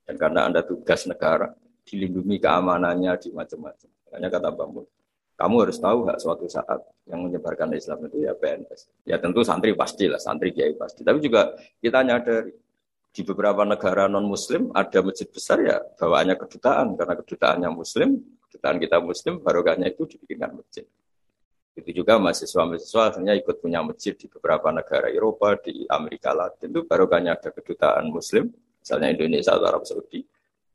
Dan 0.07 0.15
karena 0.15 0.47
Anda 0.47 0.63
tugas 0.63 1.11
negara, 1.11 1.51
dilindungi 1.83 2.39
keamanannya 2.39 3.13
di 3.19 3.35
macam-macam. 3.35 3.91
Makanya 4.07 4.29
kata 4.31 4.49
Bambu, 4.55 4.87
kamu 5.35 5.55
harus 5.67 5.79
tahu 5.83 6.07
hak 6.07 6.19
suatu 6.23 6.47
saat 6.47 6.79
yang 7.11 7.27
menyebarkan 7.27 7.75
Islam 7.75 8.07
itu 8.07 8.23
ya 8.23 8.37
PNS. 8.39 9.03
Ya 9.03 9.19
tentu 9.19 9.43
santri 9.43 9.75
pasti 9.75 10.07
lah, 10.07 10.23
santri 10.23 10.55
kiai 10.55 10.79
pasti. 10.79 11.03
Tapi 11.03 11.19
juga 11.19 11.59
kita 11.83 12.07
nyadari 12.07 12.55
di 13.13 13.23
beberapa 13.27 13.67
negara 13.67 14.09
non 14.09 14.25
Muslim 14.25 14.73
ada 14.73 15.05
masjid 15.05 15.29
besar 15.29 15.61
ya 15.61 15.77
bawaannya 16.01 16.33
kedutaan 16.41 16.97
karena 16.97 17.15
kedutaannya 17.21 17.69
Muslim 17.69 18.17
kedutaan 18.53 18.77
kita 18.77 19.01
muslim 19.01 19.41
barokahnya 19.41 19.89
itu 19.89 20.05
dibikinkan 20.05 20.61
masjid. 20.61 20.85
Itu 21.73 21.89
juga 22.05 22.21
mahasiswa-mahasiswa 22.21 23.03
akhirnya 23.17 23.33
ikut 23.41 23.65
punya 23.65 23.81
masjid 23.81 24.13
di 24.13 24.29
beberapa 24.29 24.69
negara 24.69 25.09
Eropa, 25.09 25.57
di 25.57 25.89
Amerika 25.89 26.37
Latin 26.37 26.69
itu 26.69 26.85
barokahnya 26.85 27.33
ada 27.33 27.49
kedutaan 27.49 28.13
muslim, 28.13 28.53
misalnya 28.53 29.09
Indonesia 29.09 29.57
atau 29.57 29.67
Arab 29.73 29.89
Saudi, 29.89 30.21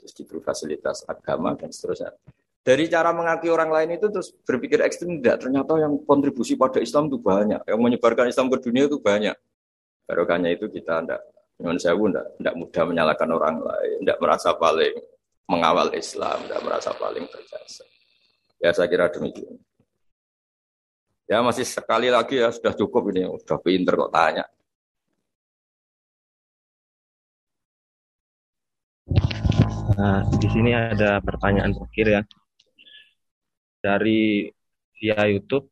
terus 0.02 0.10
diberi 0.18 0.42
fasilitas 0.42 1.06
agama 1.06 1.54
dan 1.54 1.70
seterusnya. 1.70 2.18
Dari 2.66 2.90
cara 2.90 3.14
mengakui 3.14 3.54
orang 3.54 3.70
lain 3.70 4.02
itu 4.02 4.10
terus 4.10 4.34
berpikir 4.34 4.82
ekstrim 4.82 5.22
tidak, 5.22 5.46
ternyata 5.46 5.78
yang 5.78 6.02
kontribusi 6.02 6.58
pada 6.58 6.82
Islam 6.82 7.14
itu 7.14 7.22
banyak, 7.22 7.62
yang 7.62 7.80
menyebarkan 7.80 8.34
Islam 8.34 8.50
ke 8.50 8.58
dunia 8.58 8.90
itu 8.90 8.98
banyak. 8.98 9.38
Barokahnya 10.10 10.50
itu 10.58 10.66
kita 10.66 11.06
tidak, 11.06 11.22
dengan 11.62 11.78
saya 11.78 11.94
tidak, 11.94 12.26
tidak 12.42 12.56
mudah 12.58 12.84
menyalahkan 12.90 13.30
orang 13.30 13.56
lain, 13.62 13.98
tidak 14.02 14.18
merasa 14.18 14.50
paling 14.58 14.98
mengawal 15.48 15.96
Islam, 15.96 16.44
tidak 16.44 16.62
merasa 16.62 16.92
paling 16.92 17.24
berjasa. 17.26 17.84
Ya 18.60 18.76
saya 18.76 18.92
kira 18.92 19.08
demikian. 19.08 19.56
Ya 21.28 21.44
masih 21.44 21.64
sekali 21.68 22.12
lagi 22.12 22.40
ya 22.40 22.52
sudah 22.52 22.76
cukup 22.76 23.12
ini, 23.12 23.28
sudah 23.44 23.60
pinter 23.60 23.96
kok 23.96 24.12
tanya. 24.12 24.46
Nah, 29.98 30.22
di 30.36 30.48
sini 30.52 30.76
ada 30.76 31.24
pertanyaan 31.24 31.74
terakhir 31.74 32.08
ya 32.12 32.22
dari 33.82 34.52
via 35.00 35.26
YouTube 35.32 35.72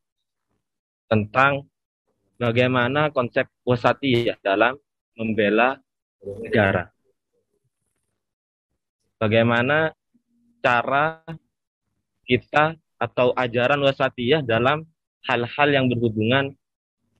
tentang 1.11 1.67
bagaimana 2.39 3.11
konsep 3.11 3.45
wasati 3.67 4.31
ya 4.31 4.35
dalam 4.39 4.79
membela 5.19 5.77
negara 6.41 6.94
bagaimana 9.19 9.93
cara 10.59 11.21
kita 12.25 12.73
atau 12.97 13.35
ajaran 13.37 13.81
wasatiyah 13.85 14.41
dalam 14.41 14.81
hal-hal 15.29 15.69
yang 15.69 15.85
berhubungan 15.91 16.53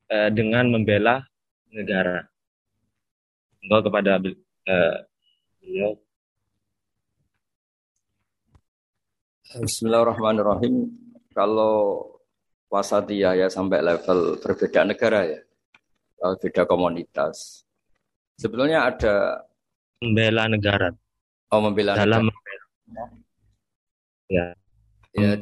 uh, 0.09 0.29
dengan 0.33 0.71
membela 0.71 1.25
negara. 1.69 2.25
Enggak 3.61 3.81
kepada 3.89 4.11
uh, 4.21 4.97
Bismillahirrahmanirrahim. 9.55 10.91
Kalau 11.31 12.03
wasatiyah 12.67 13.39
ya 13.39 13.47
sampai 13.47 13.79
level 13.79 14.39
berbeda 14.43 14.83
negara 14.83 15.19
ya, 15.27 15.41
beda 16.19 16.67
komunitas. 16.67 17.63
Sebetulnya 18.35 18.83
ada 18.91 19.47
membela 20.03 20.51
negara. 20.51 20.91
Oh 21.53 21.61
membela 21.61 21.93
dalam 21.93 22.27
negara. 22.27 22.63
ya 24.25 24.45
ya 25.13 25.37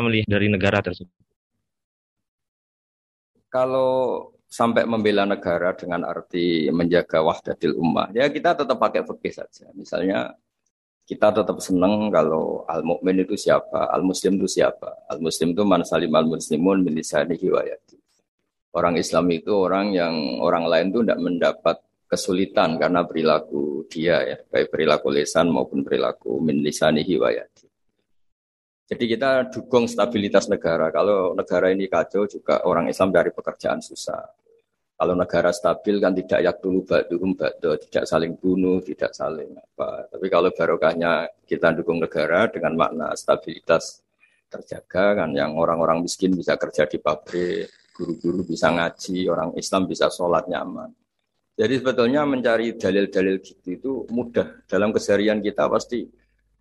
melihat 0.00 0.28
dari 0.28 0.48
negara 0.52 0.78
tersebut. 0.84 1.12
Kalau 3.48 4.32
sampai 4.48 4.84
membela 4.84 5.24
negara 5.24 5.72
dengan 5.76 6.04
arti 6.04 6.68
menjaga 6.68 7.24
wahdatil 7.24 7.76
ummah, 7.76 8.12
ya 8.12 8.28
kita 8.28 8.56
tetap 8.56 8.76
pakai 8.76 9.04
fikih 9.04 9.32
saja. 9.32 9.72
Misalnya 9.72 10.36
kita 11.08 11.32
tetap 11.32 11.56
senang 11.64 12.12
kalau 12.12 12.68
al 12.68 12.84
mukmin 12.84 13.24
itu 13.24 13.32
siapa, 13.36 13.88
al 13.88 14.04
muslim 14.04 14.36
itu 14.36 14.60
siapa. 14.60 15.08
Al 15.08 15.24
muslim 15.24 15.56
itu 15.56 15.64
man 15.64 15.80
salim 15.84 16.12
al 16.12 16.28
muslimun 16.28 16.84
min 16.84 17.00
lisanihi 17.00 17.48
Orang 18.76 19.00
Islam 19.00 19.32
itu 19.32 19.48
orang 19.56 19.96
yang 19.96 20.44
orang 20.44 20.68
lain 20.68 20.92
itu 20.92 21.00
tidak 21.00 21.20
mendapat 21.24 21.76
kesulitan 22.08 22.80
karena 22.80 23.04
perilaku 23.04 23.84
dia 23.86 24.24
ya, 24.24 24.36
baik 24.40 24.72
perilaku 24.72 25.12
lesan 25.12 25.52
maupun 25.52 25.84
perilaku 25.84 26.40
min 26.40 26.64
lisanihi 26.64 27.20
Jadi 28.88 29.04
kita 29.04 29.52
dukung 29.52 29.84
stabilitas 29.84 30.48
negara. 30.48 30.88
Kalau 30.88 31.36
negara 31.36 31.68
ini 31.68 31.92
kacau 31.92 32.24
juga 32.24 32.64
orang 32.64 32.88
Islam 32.88 33.12
dari 33.12 33.28
pekerjaan 33.28 33.84
susah. 33.84 34.24
Kalau 34.98 35.14
negara 35.14 35.54
stabil 35.54 36.02
kan 36.02 36.10
tidak 36.10 36.40
yak 36.42 36.56
dulu 36.58 36.82
ba'duhum 36.82 37.38
ba'do, 37.38 37.78
tidak 37.78 38.02
saling 38.02 38.34
bunuh, 38.34 38.82
tidak 38.82 39.14
saling 39.14 39.54
apa. 39.54 40.10
Tapi 40.10 40.26
kalau 40.26 40.50
barokahnya 40.50 41.30
kita 41.46 41.70
dukung 41.76 42.02
negara 42.02 42.50
dengan 42.50 42.74
makna 42.74 43.14
stabilitas 43.14 44.02
terjaga 44.50 45.22
kan 45.22 45.30
yang 45.36 45.54
orang-orang 45.54 46.02
miskin 46.02 46.34
bisa 46.34 46.58
kerja 46.58 46.88
di 46.88 46.98
pabrik, 46.98 47.68
guru-guru 47.94 48.42
bisa 48.42 48.74
ngaji, 48.74 49.28
orang 49.30 49.54
Islam 49.54 49.86
bisa 49.86 50.10
sholat 50.10 50.48
nyaman. 50.50 50.90
Jadi 51.58 51.74
sebetulnya 51.82 52.22
mencari 52.22 52.78
dalil-dalil 52.78 53.42
gitu 53.42 53.66
itu 53.74 53.92
mudah. 54.14 54.62
Dalam 54.70 54.94
keseharian 54.94 55.42
kita 55.42 55.66
pasti 55.66 56.06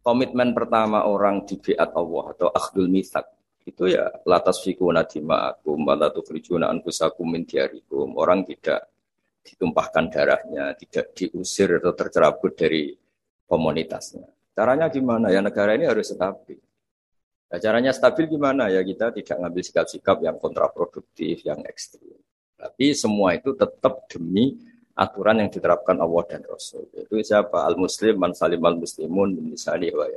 komitmen 0.02 0.58
pertama 0.58 1.06
orang 1.06 1.46
di 1.46 1.62
biat 1.62 1.94
Allah 1.94 2.26
atau 2.34 2.50
akhdul 2.50 2.90
misak 2.90 3.30
itu 3.68 3.94
ya 3.94 4.10
latas 4.26 4.64
fikuna 4.64 5.06
dima'akum 5.06 5.86
walatu 5.86 6.26
tukhrijuna 6.26 6.74
anfusakum 6.74 7.30
min 7.30 7.46
diarikum. 7.46 8.18
Orang 8.18 8.42
tidak 8.50 8.90
ditumpahkan 9.46 10.10
darahnya, 10.10 10.74
tidak 10.74 11.14
diusir 11.14 11.78
atau 11.78 11.94
tercerabut 11.94 12.58
dari 12.58 12.98
komunitasnya. 13.46 14.26
Caranya 14.58 14.90
gimana? 14.90 15.30
Ya 15.30 15.46
negara 15.46 15.78
ini 15.78 15.86
harus 15.86 16.10
stabil. 16.10 16.58
Nah, 17.48 17.60
caranya 17.62 17.94
stabil 17.94 18.26
gimana? 18.26 18.74
Ya 18.74 18.82
kita 18.82 19.14
tidak 19.14 19.46
ngambil 19.46 19.62
sikap-sikap 19.62 20.18
yang 20.26 20.42
kontraproduktif, 20.42 21.46
yang 21.46 21.62
ekstrim. 21.70 22.18
Tapi 22.58 22.98
semua 22.98 23.38
itu 23.38 23.54
tetap 23.54 24.10
demi 24.10 24.58
aturan 24.98 25.46
yang 25.46 25.50
diterapkan 25.54 26.02
Allah 26.02 26.24
dan 26.26 26.42
Rasul. 26.50 26.90
Itu 26.98 27.22
siapa? 27.22 27.64
Al-Muslim, 27.70 28.18
man 28.18 28.34
salim 28.34 28.60
al-muslimun, 28.66 29.38
min 29.38 29.54
wa 29.94 30.08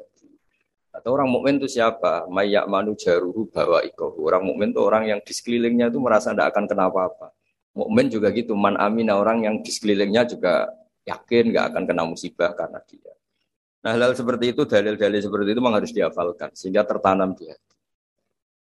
atau 0.91 1.15
orang 1.15 1.31
mukmin 1.31 1.63
itu 1.63 1.81
siapa? 1.81 2.27
Mayak 2.27 2.67
manu 2.67 2.99
jaruhu 2.99 3.47
bawa 3.47 3.87
ikohu. 3.87 4.27
Orang 4.27 4.43
mukmin 4.43 4.75
itu 4.75 4.83
orang 4.83 5.07
yang 5.07 5.21
di 5.23 5.31
sekelilingnya 5.31 5.87
itu 5.89 6.03
merasa 6.03 6.35
tidak 6.35 6.51
akan 6.51 6.67
kenapa 6.67 7.07
apa. 7.07 7.27
Mukmin 7.79 8.11
juga 8.11 8.35
gitu. 8.35 8.59
Man 8.59 8.75
amina 8.75 9.15
orang 9.15 9.47
yang 9.47 9.63
di 9.63 9.71
sekelilingnya 9.71 10.27
juga 10.27 10.67
yakin 11.07 11.55
nggak 11.55 11.65
akan 11.73 11.83
kena 11.87 12.03
musibah 12.03 12.53
karena 12.59 12.83
dia. 12.85 13.15
Nah 13.81 13.97
hal, 13.97 14.03
-hal 14.11 14.13
seperti 14.19 14.53
itu, 14.53 14.67
dalil-dalil 14.67 15.21
seperti 15.23 15.49
itu 15.55 15.61
memang 15.63 15.79
harus 15.81 15.95
dihafalkan 15.95 16.53
sehingga 16.53 16.83
tertanam 16.85 17.33
dia. 17.39 17.55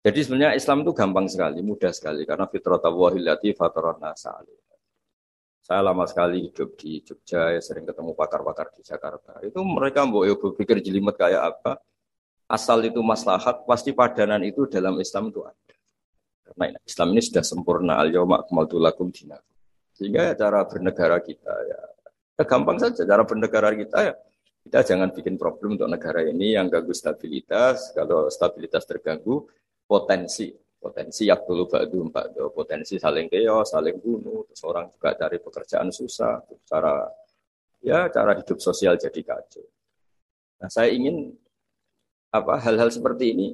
Jadi 0.02 0.20
sebenarnya 0.22 0.58
Islam 0.58 0.82
itu 0.82 0.92
gampang 0.98 1.28
sekali, 1.30 1.60
mudah 1.62 1.94
sekali 1.94 2.26
karena 2.26 2.46
fitrah 2.50 2.78
wahilati 2.78 3.54
fatarona 3.54 4.14
Saya 5.66 5.82
lama 5.82 6.06
sekali 6.06 6.46
hidup 6.46 6.78
di 6.78 7.02
Jogja, 7.02 7.50
ya 7.50 7.58
sering 7.58 7.90
ketemu 7.90 8.14
pakar-pakar 8.14 8.70
di 8.78 8.86
Jakarta. 8.86 9.42
Itu 9.42 9.66
mereka 9.66 10.06
mau 10.06 10.22
berpikir 10.22 10.78
jelimet 10.78 11.18
kayak 11.18 11.58
apa, 11.58 11.82
asal 12.46 12.86
itu 12.86 13.02
maslahat, 13.02 13.66
pasti 13.66 13.90
padanan 13.90 14.46
itu 14.46 14.70
dalam 14.70 14.94
Islam 15.02 15.34
itu 15.34 15.42
ada. 15.42 15.76
Karena 16.46 16.78
Islam 16.86 17.18
ini 17.18 17.22
sudah 17.26 17.42
sempurna, 17.42 17.98
al. 17.98 18.14
Sehingga 19.98 20.22
ya 20.30 20.34
cara 20.38 20.60
bernegara 20.70 21.18
kita 21.26 21.54
ya, 21.66 21.80
ya 22.38 22.44
gampang 22.46 22.78
saja 22.78 23.02
cara 23.08 23.24
bernegara 23.24 23.72
kita 23.74 23.98
ya 24.12 24.14
kita 24.66 24.80
jangan 24.82 25.10
bikin 25.14 25.38
problem 25.38 25.78
untuk 25.80 25.88
negara 25.88 26.26
ini 26.26 26.58
yang 26.58 26.68
ganggu 26.74 26.90
stabilitas. 26.90 27.94
Kalau 27.94 28.28
stabilitas 28.34 28.84
terganggu, 28.90 29.46
potensi 29.86 30.50
potensi 30.86 31.26
yang 31.26 31.42
dulu 31.42 31.66
badu 31.66 32.06
badu 32.14 32.54
potensi 32.54 33.02
saling 33.02 33.26
keos, 33.26 33.74
saling 33.74 33.98
bunuh, 33.98 34.46
terus 34.46 34.62
orang 34.70 34.94
juga 34.94 35.18
cari 35.18 35.42
pekerjaan 35.42 35.90
susah, 35.90 36.46
cara 36.62 37.10
ya 37.82 38.06
cara 38.14 38.38
hidup 38.38 38.62
sosial 38.62 38.94
jadi 38.94 39.22
kacau. 39.26 39.66
Nah, 40.62 40.70
saya 40.70 40.94
ingin 40.94 41.34
apa 42.30 42.62
hal-hal 42.62 42.94
seperti 42.94 43.34
ini 43.34 43.48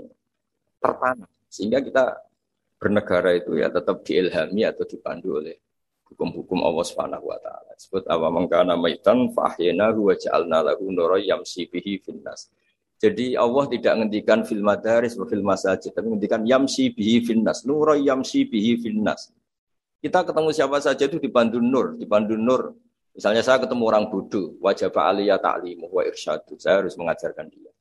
tertanam 0.83 1.31
sehingga 1.47 1.79
kita 1.79 2.19
bernegara 2.75 3.37
itu 3.39 3.55
ya 3.55 3.71
tetap 3.71 4.03
diilhami 4.03 4.67
atau 4.67 4.83
dipandu 4.83 5.39
oleh 5.39 5.55
hukum-hukum 6.11 6.59
Allah 6.67 6.83
Subhanahu 6.83 7.31
wa 7.31 7.39
taala. 7.39 7.71
Sebut 7.79 8.03
apa 8.11 8.27
mengkana 8.27 8.75
maitan 8.75 9.31
fahyana 9.31 9.95
wa 9.95 10.11
ja'alna 10.11 10.67
lahu 10.67 10.91
nura 10.91 11.15
yamsi 11.15 11.71
bihi 11.71 12.03
finnas. 12.03 12.51
Jadi 13.01 13.33
Allah 13.33 13.65
tidak 13.65 13.97
menghentikan 13.97 14.45
fil 14.45 14.61
madaris 14.61 15.17
wa 15.17 15.25
fil 15.25 15.41
masajid, 15.41 15.89
tapi 15.89 16.05
menghentikan 16.05 16.45
yamsi 16.45 16.93
bihi 16.93 17.25
finnas, 17.25 17.65
nura 17.65 17.97
yamsi 17.97 18.45
bihi 18.45 18.77
finnas. 18.77 19.33
Kita 19.97 20.21
ketemu 20.21 20.53
siapa 20.53 20.77
saja 20.77 21.09
itu 21.09 21.17
dipandu 21.17 21.57
nur, 21.57 21.97
dipandu 21.97 22.37
nur. 22.37 22.77
Misalnya 23.17 23.41
saya 23.41 23.57
ketemu 23.57 23.83
orang 23.89 24.05
bodoh, 24.05 24.53
wajah 24.61 24.93
aliyah 24.93 25.41
ta'limu 25.41 25.89
wa 25.89 26.05
irsyadu. 26.05 26.61
Saya 26.61 26.85
harus 26.85 26.93
mengajarkan 26.93 27.49
dia. 27.49 27.73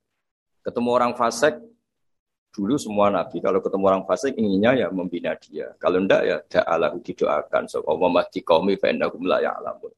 Ketemu 0.64 0.88
orang 0.88 1.12
fasik, 1.12 1.54
dulu 2.50 2.80
semua 2.80 3.12
nabi 3.12 3.38
kalau 3.38 3.62
ketemu 3.62 3.84
orang 3.92 4.04
fasik 4.08 4.34
inginnya 4.40 4.72
ya 4.74 4.88
membina 4.88 5.36
dia. 5.36 5.70
Kalau 5.76 6.00
ndak 6.00 6.22
ya 6.24 6.36
da'alahu 6.48 6.96
didoakan. 7.04 7.68
So, 7.68 7.84
Allah 7.84 8.08
mahdi 8.08 8.40
qawmi 8.40 8.80
fa'innahum 8.80 9.22
la 9.28 9.38
ya'lamun. 9.44 9.92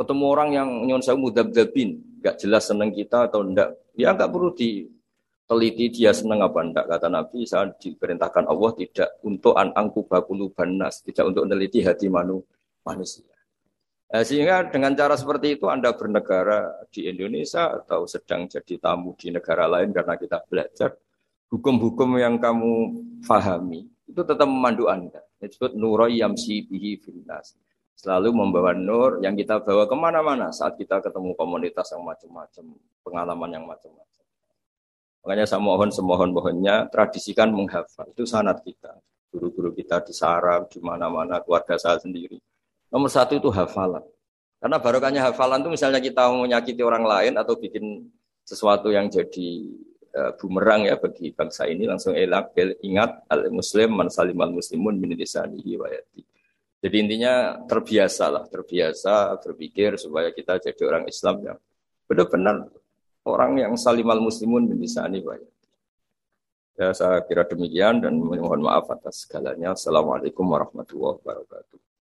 Ketemu 0.00 0.24
orang 0.24 0.48
yang 0.56 0.68
nyon 0.88 1.04
saya 1.04 1.20
mudab-dabin, 1.20 2.00
gak 2.20 2.36
jelas 2.38 2.68
seneng 2.68 2.92
kita 2.92 3.26
atau 3.32 3.42
ndak, 3.42 3.96
ya 3.96 4.12
nggak 4.12 4.30
perlu 4.30 4.52
diteliti 4.52 5.90
dia 5.90 6.12
seneng 6.12 6.44
apa 6.44 6.60
ndak. 6.60 6.86
Kata 6.86 7.08
Nabi, 7.08 7.48
saya 7.48 7.72
diperintahkan 7.72 8.44
Allah 8.46 8.70
tidak 8.76 9.08
untuk 9.24 9.56
an 9.56 9.72
angkubakulu 9.74 10.52
banas, 10.52 11.00
tidak 11.00 11.32
untuk 11.32 11.48
meneliti 11.48 11.80
hati 11.80 12.06
manu, 12.12 12.44
manusia. 12.84 13.26
Nah, 14.10 14.26
sehingga 14.26 14.66
dengan 14.66 14.90
cara 14.98 15.14
seperti 15.14 15.54
itu 15.54 15.70
Anda 15.70 15.94
bernegara 15.94 16.82
di 16.90 17.06
Indonesia 17.06 17.78
atau 17.78 18.10
sedang 18.10 18.50
jadi 18.50 18.74
tamu 18.82 19.14
di 19.14 19.30
negara 19.30 19.70
lain 19.70 19.94
karena 19.94 20.18
kita 20.18 20.42
belajar 20.50 20.98
hukum-hukum 21.46 22.18
yang 22.18 22.42
kamu 22.42 23.02
fahami 23.22 23.86
itu 24.10 24.22
tetap 24.26 24.50
memandu 24.50 24.90
Anda. 24.90 25.22
Disebut 25.38 25.78
nuroi 25.78 26.18
yamsi 26.18 26.66
bihi 26.66 26.98
finnas. 26.98 27.54
Selalu 28.00 28.32
membawa 28.32 28.72
nur 28.72 29.20
yang 29.20 29.36
kita 29.36 29.60
bawa 29.60 29.84
ke 29.84 29.92
mana-mana 29.92 30.48
saat 30.48 30.80
kita 30.80 31.04
ketemu 31.04 31.36
komunitas 31.36 31.92
yang 31.92 32.00
macam-macam, 32.00 32.64
pengalaman 33.04 33.50
yang 33.52 33.64
macam-macam. 33.68 34.24
Makanya 35.20 35.44
saya 35.44 35.60
mohon 35.60 35.92
semohon-mohonnya 35.92 36.88
tradisikan 36.88 37.52
menghafal. 37.52 38.08
Itu 38.08 38.24
sanat 38.24 38.64
kita. 38.64 38.96
Guru-guru 39.28 39.76
kita 39.76 40.00
di 40.00 40.16
sarang, 40.16 40.64
di 40.72 40.80
mana-mana, 40.80 41.44
keluarga 41.44 41.76
saya 41.76 42.00
sendiri 42.00 42.40
Nomor 42.90 43.06
satu 43.06 43.38
itu 43.38 43.48
hafalan. 43.54 44.02
Karena 44.58 44.76
barokahnya 44.82 45.22
hafalan 45.30 45.62
itu 45.62 45.70
misalnya 45.72 46.02
kita 46.02 46.26
menyakiti 46.34 46.82
orang 46.82 47.06
lain 47.06 47.38
atau 47.38 47.54
bikin 47.54 48.10
sesuatu 48.42 48.90
yang 48.90 49.06
jadi 49.06 49.48
uh, 50.18 50.34
bumerang 50.36 50.84
ya 50.90 50.98
bagi 50.98 51.30
bangsa 51.30 51.70
ini 51.70 51.86
langsung 51.86 52.18
elak 52.18 52.52
ingat 52.82 53.24
al 53.30 53.48
muslim 53.54 53.94
man 53.94 54.10
salimal 54.10 54.50
muslimun 54.50 54.98
min 54.98 55.14
lisanihi 55.14 55.78
wa 55.78 55.86
Jadi 56.80 56.96
intinya 56.96 57.60
terbiasa 57.68 58.32
lah, 58.32 58.44
terbiasa 58.48 59.36
berpikir 59.44 60.00
supaya 60.00 60.32
kita 60.32 60.56
jadi 60.56 60.82
orang 60.88 61.04
Islam 61.12 61.36
yang 61.44 61.58
benar-benar 62.08 62.72
orang 63.28 63.60
yang 63.60 63.72
salimal 63.76 64.16
muslimun 64.16 64.64
min 64.64 64.80
lisanihi 64.80 65.24
wa 65.24 65.36
Ya, 66.80 66.96
saya 66.96 67.20
kira 67.28 67.44
demikian 67.44 68.00
dan 68.00 68.16
mohon 68.16 68.64
maaf 68.64 68.88
atas 68.88 69.28
segalanya. 69.28 69.76
Assalamualaikum 69.76 70.48
warahmatullahi 70.48 71.20
wabarakatuh. 71.20 71.89